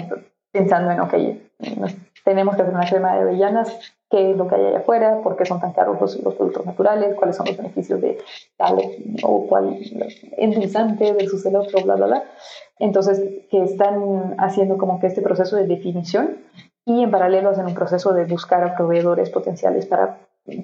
[0.52, 1.14] pensando en, ok,
[2.24, 5.36] tenemos que hacer una crema de avellanas, qué es lo que hay allá afuera, por
[5.36, 8.20] qué son tan caros los, productos naturales, cuáles son los beneficios de
[8.58, 8.78] tal
[9.24, 9.78] o cuál
[10.38, 12.24] endulzante versus el otro, bla, bla, bla.
[12.78, 16.38] Entonces, que están haciendo como que este proceso de definición
[16.86, 20.20] y en paralelo hacen un proceso de buscar a proveedores potenciales para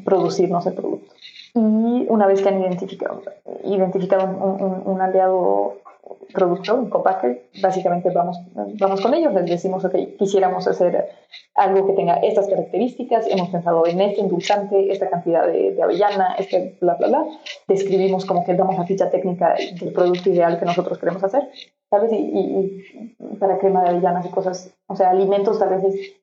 [0.06, 1.12] producirnos el producto.
[1.54, 3.22] Y una vez que han identificado,
[3.64, 5.82] identificado un, un, un aliado
[6.34, 8.38] productor, un copacker, básicamente vamos,
[8.80, 11.10] vamos con ellos, les decimos, ok, quisiéramos hacer
[11.56, 16.36] algo que tenga estas características, hemos pensado en este endulzante, esta cantidad de, de avellana,
[16.38, 17.26] este bla, bla, bla,
[17.68, 21.50] describimos como que damos la ficha técnica del producto ideal que nosotros queremos hacer,
[21.90, 22.12] ¿sabes?
[22.14, 26.14] Y, y, y para crema de avellanas y cosas, o sea, alimentos tal vez es,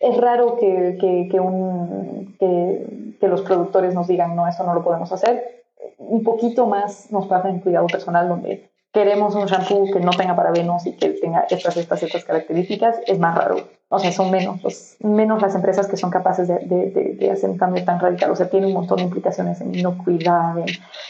[0.00, 2.86] es raro que, que, que, un, que,
[3.18, 5.64] que los productores nos digan, no, eso no lo podemos hacer,
[5.98, 10.34] un poquito más nos pasa en cuidado personal donde queremos un shampoo que no tenga
[10.34, 13.56] parabenos y que tenga estas, estas, estas características, es más raro.
[13.90, 17.48] O sea, son menos, los, menos las empresas que son capaces de, de, de, hacer
[17.48, 18.30] un cambio tan radical.
[18.30, 20.66] O sea, tiene un montón de implicaciones en inocuidad, en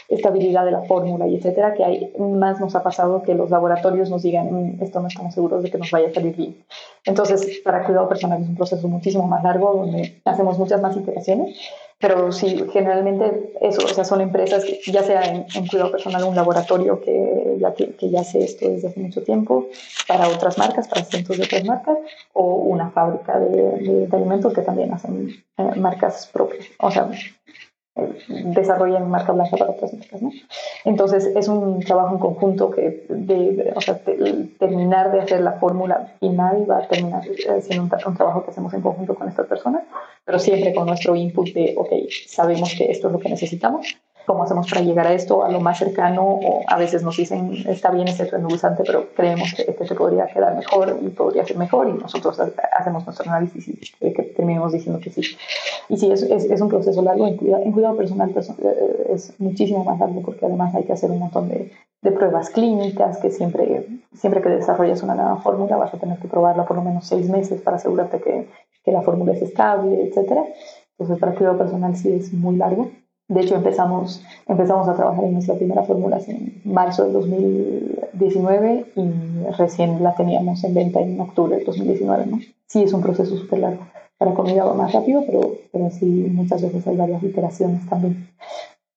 [0.07, 4.09] estabilidad de la fórmula y etcétera, que hay, más nos ha pasado que los laboratorios
[4.09, 6.63] nos digan, mm, esto no estamos seguros de que nos vaya a salir bien.
[7.05, 11.57] Entonces, para cuidado personal es un proceso muchísimo más largo, donde hacemos muchas más iteraciones
[11.99, 17.01] pero sí, generalmente eso, o sea, son empresas, ya sea en, cuidado personal, un laboratorio
[17.01, 19.67] que ya, que, ya hace esto desde hace mucho tiempo,
[20.07, 21.97] para otras marcas, para cientos de otras marcas,
[22.31, 27.11] o una fábrica de, de, de alimentos que también hacen eh, marcas propias, o sea,
[28.27, 30.31] desarrollan marca blanca para otras marcas, ¿no?
[30.85, 35.41] Entonces es un trabajo en conjunto que de, de, o sea, de, terminar de hacer
[35.41, 37.23] la fórmula final va a terminar
[37.61, 39.83] siendo un, un, trabajo que hacemos en conjunto con estas personas,
[40.25, 41.89] pero siempre con nuestro input de, ok,
[42.27, 45.59] sabemos que esto es lo que necesitamos, cómo hacemos para llegar a esto, a lo
[45.59, 49.87] más cercano, o a veces nos dicen, está bien este endulzante, pero creemos que este
[49.87, 52.39] se podría quedar mejor y podría ser mejor, y nosotros
[52.71, 55.21] hacemos nuestro análisis y que terminemos diciendo que sí.
[55.89, 58.51] Y sí, es, es, es un proceso largo, en cuidado, en cuidado personal pues,
[59.09, 63.17] es muchísimo más largo porque además hay que hacer un montón de, de pruebas clínicas,
[63.17, 66.83] que siempre, siempre que desarrollas una nueva fórmula vas a tener que probarla por lo
[66.83, 68.47] menos seis meses para asegurarte que,
[68.83, 70.39] que la fórmula es estable, etc.
[70.97, 72.89] Entonces, para cuidado personal sí es muy largo.
[73.29, 79.51] De hecho, empezamos, empezamos a trabajar en nuestra primera fórmula en marzo del 2019 y
[79.55, 82.39] recién la teníamos en venta en octubre del 2019, ¿no?
[82.65, 83.85] Sí, es un proceso súper largo.
[84.17, 88.29] Para comida va más rápido, pero, pero sí, muchas veces hay varias iteraciones también.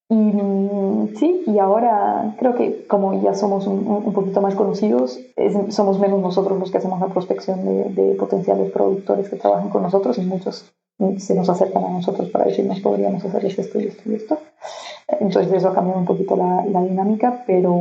[0.09, 5.21] Y sí, y ahora creo que como ya somos un, un poquito más conocidos,
[5.69, 9.83] somos menos nosotros los que hacemos la prospección de, de potenciales productores que trabajan con
[9.83, 10.73] nosotros y muchos
[11.19, 14.39] se nos acercan a nosotros para decirnos podríamos hacer esto y esto y esto.
[15.21, 17.77] Entonces eso ha cambiado un poquito la, la dinámica, pero,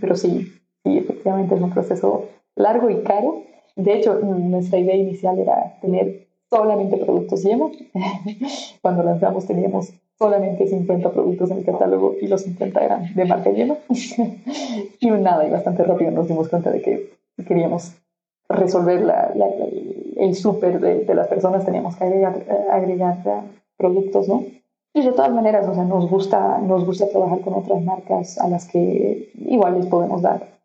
[0.00, 0.52] pero sí,
[0.84, 3.42] sí, efectivamente es un proceso largo y caro.
[3.74, 7.70] De hecho, nuestra idea inicial era tener solamente productos Yema.
[8.82, 13.50] Cuando lanzamos teníamos solamente 50 productos en el catálogo y los 50 eran de marca
[13.50, 13.76] Yema.
[15.00, 17.10] y nada, y bastante rápido nos dimos cuenta de que
[17.46, 17.94] queríamos
[18.48, 19.46] resolver la, la,
[20.16, 23.16] el súper de, de, las personas, teníamos que agregar, agregar
[23.76, 24.44] productos, ¿no?
[24.94, 28.48] Y de todas maneras, o sea, nos gusta, nos gusta trabajar con otras marcas a
[28.48, 30.56] las que igual les podemos dar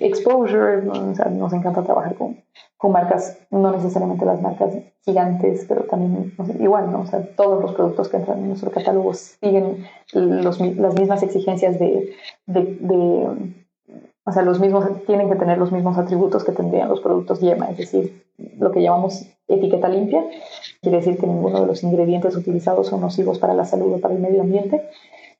[0.00, 2.36] exposure, o sea, nos encanta trabajar con,
[2.76, 4.74] con marcas, no necesariamente las marcas
[5.04, 7.00] gigantes, pero también igual, ¿no?
[7.00, 11.78] O sea, todos los productos que entran en nuestro catálogo siguen los, las mismas exigencias
[11.78, 12.14] de,
[12.46, 13.28] de, de
[14.24, 17.70] o sea, los mismos, tienen que tener los mismos atributos que tendrían los productos yema,
[17.70, 18.22] es decir,
[18.58, 20.24] lo que llamamos etiqueta limpia,
[20.80, 24.14] quiere decir que ninguno de los ingredientes utilizados son nocivos para la salud o para
[24.14, 24.88] el medio ambiente.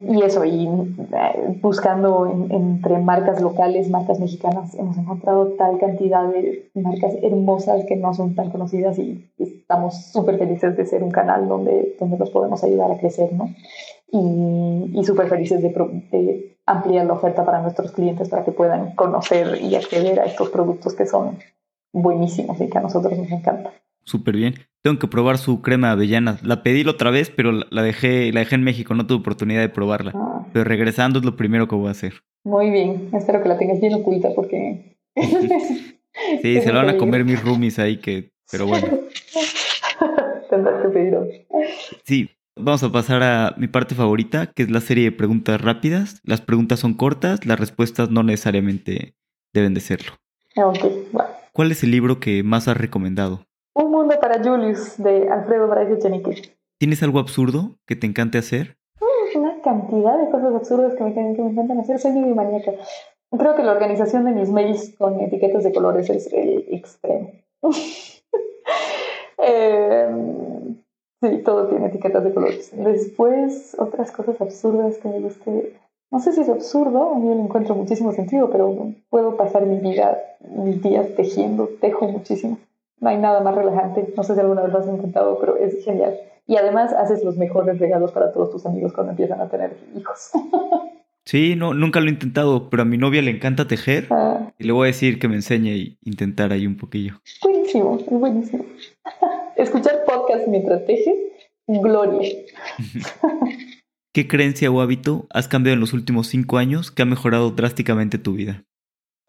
[0.01, 6.69] y eso, y eh, buscando entre marcas locales, marcas mexicanas, hemos encontrado tal cantidad de
[6.75, 11.49] marcas hermosas que no son tan conocidas y estamos súper felices de ser un canal
[11.49, 13.49] donde, donde los podemos ayudar a crecer, ¿no?
[14.13, 18.95] Y, y súper felices de, de ampliar la oferta para nuestros clientes para que puedan
[18.95, 21.39] conocer y acceder a estos productos que son
[21.93, 23.73] buenísimos y que a nosotros nos encantan.
[24.05, 24.55] Súper bien.
[24.83, 26.39] Tengo que probar su crema de avellana.
[26.43, 29.61] La pedí la otra vez, pero la dejé, la dejé en México, no tuve oportunidad
[29.61, 30.13] de probarla.
[30.15, 30.47] Ah.
[30.53, 32.15] Pero regresando es lo primero que voy a hacer.
[32.45, 34.97] Muy bien, espero que la tengas bien oculta porque...
[35.15, 38.33] sí, se la van a comer mis roomies ahí, que...
[38.51, 38.89] pero bueno.
[40.51, 41.27] Tendrás que pedirlo.
[42.05, 46.21] Sí, vamos a pasar a mi parte favorita, que es la serie de preguntas rápidas.
[46.25, 49.15] Las preguntas son cortas, las respuestas no necesariamente
[49.53, 50.13] deben de serlo.
[50.57, 51.31] Ok, bueno.
[51.53, 53.45] ¿Cuál es el libro que más has recomendado?
[53.75, 56.57] Un mundo para Julius de Alfredo Bryce Echenique.
[56.79, 58.77] ¿Tienes algo absurdo que te encante hacer?
[59.01, 61.99] Mm, una cantidad de cosas absurdas que me, que me encantan hacer.
[61.99, 62.73] Soy muy maníaca.
[63.31, 67.33] Creo que la organización de mis mails con etiquetas de colores es el extremo.
[69.39, 70.09] eh,
[71.23, 72.71] sí, todo tiene etiquetas de colores.
[72.75, 75.77] Después, otras cosas absurdas que me guste.
[76.11, 79.79] No sé si es absurdo, a mí le encuentro muchísimo sentido, pero puedo pasar mi
[79.79, 82.59] vida, mis días tejiendo, tejo muchísimo.
[83.01, 84.13] No hay nada más relajante.
[84.17, 86.15] No sé si alguna vez lo has intentado, pero es genial.
[86.47, 90.33] Y además haces los mejores regalos para todos tus amigos cuando empiezan a tener hijos.
[91.25, 94.53] Sí, no, nunca lo he intentado, pero a mi novia le encanta tejer ah.
[94.59, 97.15] y le voy a decir que me enseñe y intentar ahí un poquillo.
[97.43, 98.65] Buenísimo, es buenísimo.
[99.57, 101.15] Escuchar podcast mientras tejes,
[101.67, 102.29] gloria.
[104.15, 108.19] ¿Qué creencia o hábito has cambiado en los últimos cinco años que ha mejorado drásticamente
[108.19, 108.65] tu vida?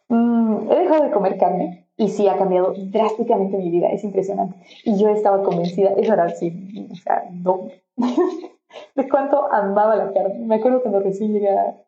[0.09, 4.57] Mm, he dejado de comer carne y sí ha cambiado drásticamente mi vida, es impresionante.
[4.83, 7.69] Y yo estaba convencida, eso era así, o sea, no,
[8.95, 10.45] de cuánto amaba la carne.
[10.45, 11.79] Me acuerdo cuando recién llegué a,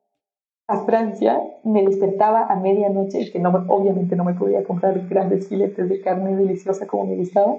[0.86, 6.02] Francia, me despertaba a medianoche, que no, obviamente no me podía comprar grandes filetes de
[6.02, 7.58] carne deliciosa como me gustaba.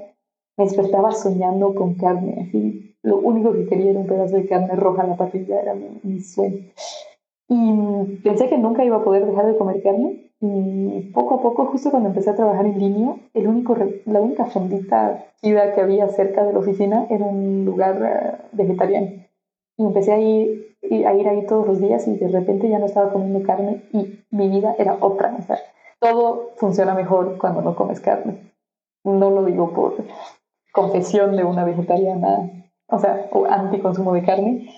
[0.56, 2.94] Me despertaba soñando con carne, así.
[3.02, 6.00] Lo único que quería era un pedazo de carne roja en la parrilla, era mi,
[6.02, 6.64] mi sueño.
[7.48, 11.66] Y pensé que nunca iba a poder dejar de comer carne, y poco a poco,
[11.66, 16.44] justo cuando empecé a trabajar en línea, el único, la única fondita que había cerca
[16.44, 19.24] de la oficina era un lugar eh, vegetariano.
[19.78, 20.76] Y empecé a ir,
[21.06, 24.20] a ir ahí todos los días y de repente ya no estaba comiendo carne y
[24.30, 25.36] mi vida era otra.
[25.38, 25.58] O sea,
[26.00, 28.52] todo funciona mejor cuando no comes carne.
[29.04, 29.94] No lo digo por
[30.76, 32.50] confesión de una vegetariana,
[32.88, 34.68] o sea, o anticonsumo de carne,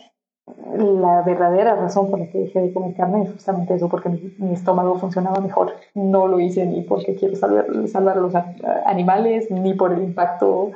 [0.77, 4.53] la verdadera razón por la que dejé de comer carne es justamente eso, porque mi,
[4.53, 5.73] estómago funcionaba mejor.
[5.95, 8.33] No lo hice ni porque quiero salvar, salvar a los
[8.87, 10.71] animales, ni por el impacto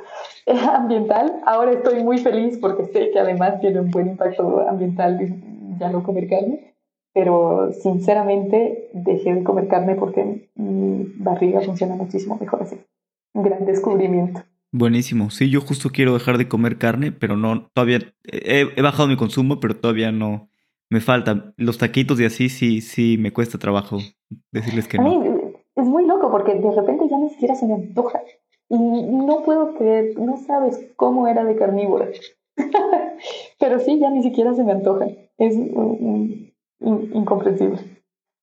[0.75, 1.41] ambiental.
[1.45, 5.17] Ahora estoy muy feliz porque sé que además tiene un buen impacto ambiental
[5.79, 6.75] ya no comer carne,
[7.13, 12.77] pero sinceramente dejé de comer carne porque mi barriga funciona muchísimo mejor así.
[13.33, 14.41] Un gran descubrimiento.
[14.75, 15.29] Buenísimo.
[15.29, 19.59] Sí, yo justo quiero dejar de comer carne, pero no, todavía he, bajado mi consumo,
[19.59, 20.49] pero todavía no
[20.89, 21.53] me falta.
[21.57, 23.99] Los taquitos y así sí, sí me cuesta trabajo
[24.51, 25.51] decirles que no.
[25.75, 28.19] es muy loco porque de repente ya ni siquiera se me antoja.
[28.67, 32.07] Y no puedo creer, no sabes cómo era de carnívora.
[33.59, 35.05] pero sí, ya ni siquiera se me antoja.
[35.37, 35.55] Es
[36.79, 37.77] incomprensible.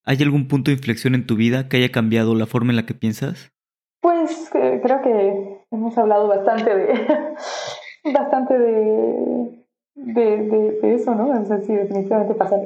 [0.04, 2.86] ¿Hay algún punto de inflexión en tu vida que haya cambiado la forma en la
[2.86, 3.52] que piensas?
[4.00, 7.34] Pues creo que hemos hablado bastante de
[8.12, 11.40] bastante de, de, eso, ¿no?
[11.40, 12.60] O sea, sí, definitivamente pasar,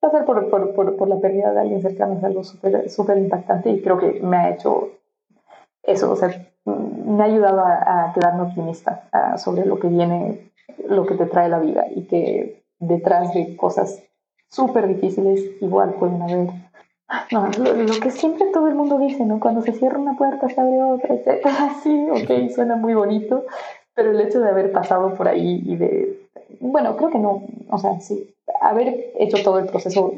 [0.00, 3.70] pasar por, por, por, por la pérdida de alguien cercano es algo súper súper impactante
[3.70, 4.90] y creo que me ha hecho
[5.82, 6.30] eso, o sea,
[6.64, 10.52] me ha ayudado a quedarme optimista sobre lo que viene,
[10.88, 14.02] lo que te trae la vida y que detrás de cosas
[14.48, 16.48] súper difíciles igual pueden haber
[17.30, 19.40] no, lo, que siempre todo el mundo dice, ¿no?
[19.40, 21.46] Cuando se cierra una puerta se abre otra, etc.
[21.82, 23.44] Sí, ok, suena muy bonito,
[23.94, 26.28] pero el hecho de haber pasado por ahí y de,
[26.60, 30.12] bueno, creo que no, o sea, sí, haber hecho todo el proceso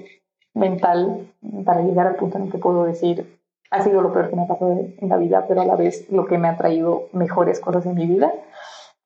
[0.55, 1.27] mental
[1.65, 3.39] para llegar al punto en el que puedo decir,
[3.71, 6.11] ha sido lo peor que me ha pasado en la vida, pero a la vez
[6.11, 8.33] lo que me ha traído mejores cosas en mi vida,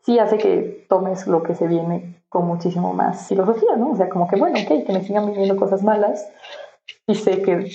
[0.04, 3.92] sí hace que tomes lo que se viene con muchísimo más filosofía, ¿no?
[3.92, 6.28] O sea, como que, bueno, ok, que me sigan viniendo cosas malas,
[7.06, 7.70] y sé que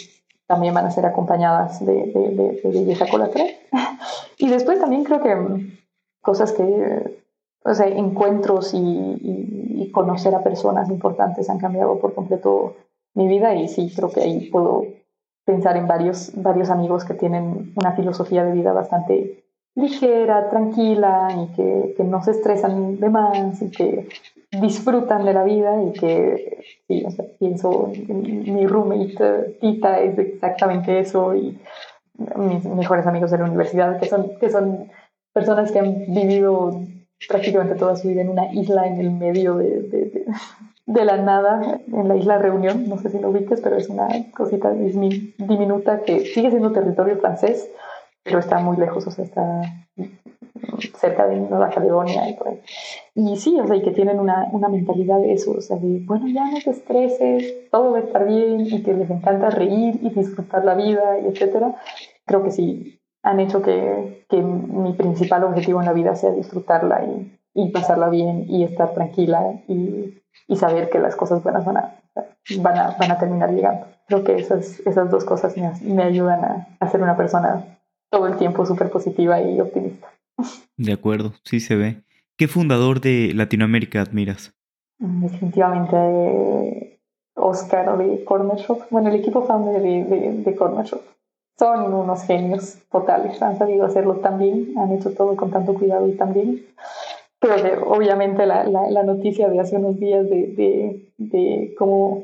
[0.47, 3.47] también van a ser acompañadas de, de, de, belleza colateral.
[4.37, 5.83] y después también creo que
[6.21, 7.21] cosas que,
[7.63, 12.75] o sea, encuentros y, y, conocer a personas importantes han cambiado por completo
[13.13, 14.85] mi vida y sí, creo que ahí puedo
[15.45, 19.43] pensar en varios, varios amigos que tienen una filosofía de vida bastante
[19.75, 24.07] ligera, tranquila y que, que no se estresan de más y que
[24.61, 30.99] disfrutan de la vida y que, sí, o sea, pienso, mi roommate Tita es exactamente
[30.99, 31.59] eso y
[32.35, 34.91] mis mejores amigos de la universidad, que son, que son
[35.33, 36.81] personas que han vivido
[37.27, 40.25] prácticamente toda su vida en una isla en el medio de, de,
[40.85, 44.07] de, la nada, en la isla Reunión, no sé si lo ubiques, pero es una
[44.35, 47.71] cosita diminuta que sigue siendo territorio francés,
[48.23, 49.61] pero está muy lejos, o sea, está
[50.97, 52.61] cerca de Nueva Caledonia y por ahí.
[53.15, 56.01] Y sí, o sea, y que tienen una, una mentalidad de eso, o sea, de,
[56.05, 59.99] bueno, ya no te estreses, todo va a estar bien, y que les encanta reír
[60.01, 61.75] y disfrutar la vida, y etcétera.
[62.25, 67.03] Creo que sí, han hecho que, que mi principal objetivo en la vida sea disfrutarla
[67.05, 71.77] y, y pasarla bien y estar tranquila y, y, saber que las cosas buenas van
[71.77, 71.95] a,
[72.59, 73.87] van a, van a terminar llegando.
[74.07, 78.27] Creo que esas, esas dos cosas me, me ayudan a, a ser una persona todo
[78.27, 80.07] el tiempo súper positiva y optimista.
[80.77, 82.03] De acuerdo, sí se ve.
[82.37, 84.53] ¿Qué fundador de Latinoamérica admiras?
[84.99, 86.99] Definitivamente
[87.35, 88.81] Oscar de Corner Shop.
[88.89, 90.85] Bueno, el equipo founder de, de, de Corner.
[91.57, 96.07] Son unos genios totales, han sabido hacerlo tan bien, han hecho todo con tanto cuidado
[96.07, 96.65] y tan bien.
[97.39, 102.23] Pero que obviamente la, la, la, noticia de hace unos días de, de, de cómo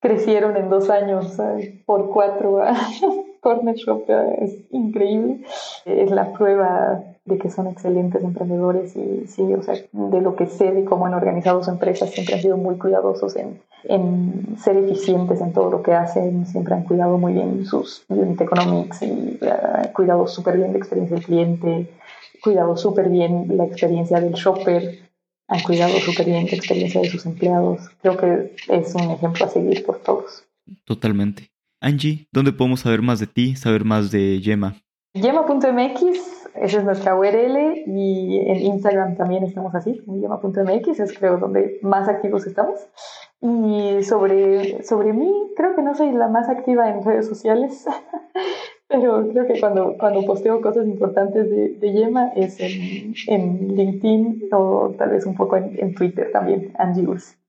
[0.00, 2.60] crecieron en dos años eh, por cuatro
[3.40, 4.04] Corner Shop
[4.40, 5.44] es increíble.
[5.86, 10.46] Es la prueba de que son excelentes emprendedores y sí, o sea, de lo que
[10.46, 14.76] sé de cómo han organizado su empresa, siempre han sido muy cuidadosos en, en ser
[14.76, 19.38] eficientes en todo lo que hacen, siempre han cuidado muy bien sus unit economics y
[19.40, 21.90] uh, cuidado súper bien la experiencia del cliente,
[22.42, 24.98] cuidado súper bien la experiencia del shopper,
[25.48, 27.88] han cuidado súper bien la experiencia de sus empleados.
[28.02, 30.44] Creo que es un ejemplo a seguir por todos.
[30.84, 31.50] Totalmente.
[31.80, 34.76] Angie, ¿dónde podemos saber más de ti, saber más de Yema?
[35.14, 41.78] Yema.mx, esa es nuestra URL y en Instagram también estamos así, yema.mx, es creo donde
[41.82, 42.80] más activos estamos.
[43.40, 47.86] Y sobre, sobre mí, creo que no soy la más activa en redes sociales,
[48.88, 54.48] pero creo que cuando, cuando posteo cosas importantes de, de Yema es en, en, LinkedIn
[54.52, 57.06] o tal vez un poco en, en Twitter también, Angie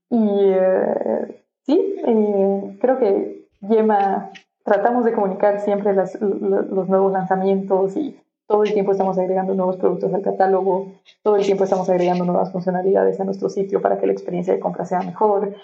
[0.10, 1.34] Y uh,
[1.66, 4.32] sí, eh, creo que Yema,
[4.64, 8.18] tratamos de comunicar siempre los nuevos lanzamientos y
[8.48, 12.52] todo el tiempo estamos agregando nuevos productos al catálogo, todo el tiempo estamos agregando nuevas
[12.52, 15.56] funcionalidades a nuestro sitio para que la experiencia de compra sea mejor,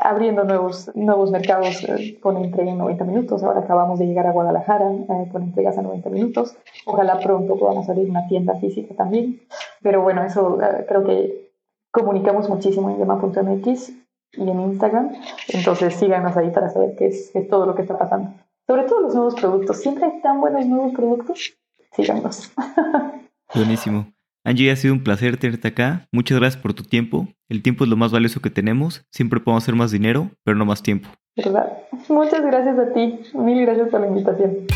[0.00, 3.42] abriendo nuevos, nuevos mercados eh, con entrega en 90 minutos.
[3.42, 6.56] Ahora acabamos de llegar a Guadalajara eh, con entregas a 90 minutos.
[6.84, 9.40] Ojalá pronto podamos abrir una tienda física también.
[9.82, 11.50] Pero bueno, eso eh, creo que
[11.90, 13.92] comunicamos muchísimo en llama.mx
[14.32, 15.12] y en Instagram.
[15.48, 18.34] Entonces síganos ahí para saber qué es, qué es todo lo que está pasando.
[18.66, 19.78] Sobre todo los nuevos productos.
[19.80, 21.56] Siempre hay tan buenos nuevos productos.
[21.96, 22.52] Síganos.
[23.54, 24.12] Buenísimo.
[24.44, 26.06] Angie, ha sido un placer tenerte acá.
[26.12, 27.28] Muchas gracias por tu tiempo.
[27.48, 29.06] El tiempo es lo más valioso que tenemos.
[29.10, 31.08] Siempre podemos hacer más dinero, pero no más tiempo.
[31.36, 31.66] ¿Verdad?
[32.08, 33.20] Muchas gracias a ti.
[33.34, 34.66] Mil gracias por la invitación.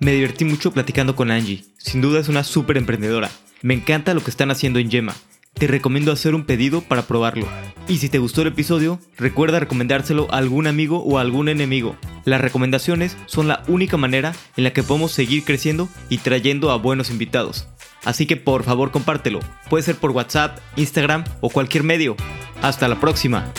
[0.00, 1.64] Me divertí mucho platicando con Angie.
[1.76, 3.28] Sin duda es una súper emprendedora.
[3.62, 5.14] Me encanta lo que están haciendo en Yema
[5.58, 7.46] te recomiendo hacer un pedido para probarlo.
[7.88, 11.96] Y si te gustó el episodio, recuerda recomendárselo a algún amigo o a algún enemigo.
[12.24, 16.76] Las recomendaciones son la única manera en la que podemos seguir creciendo y trayendo a
[16.76, 17.66] buenos invitados.
[18.04, 19.40] Así que por favor compártelo.
[19.68, 22.16] Puede ser por WhatsApp, Instagram o cualquier medio.
[22.62, 23.52] Hasta la próxima.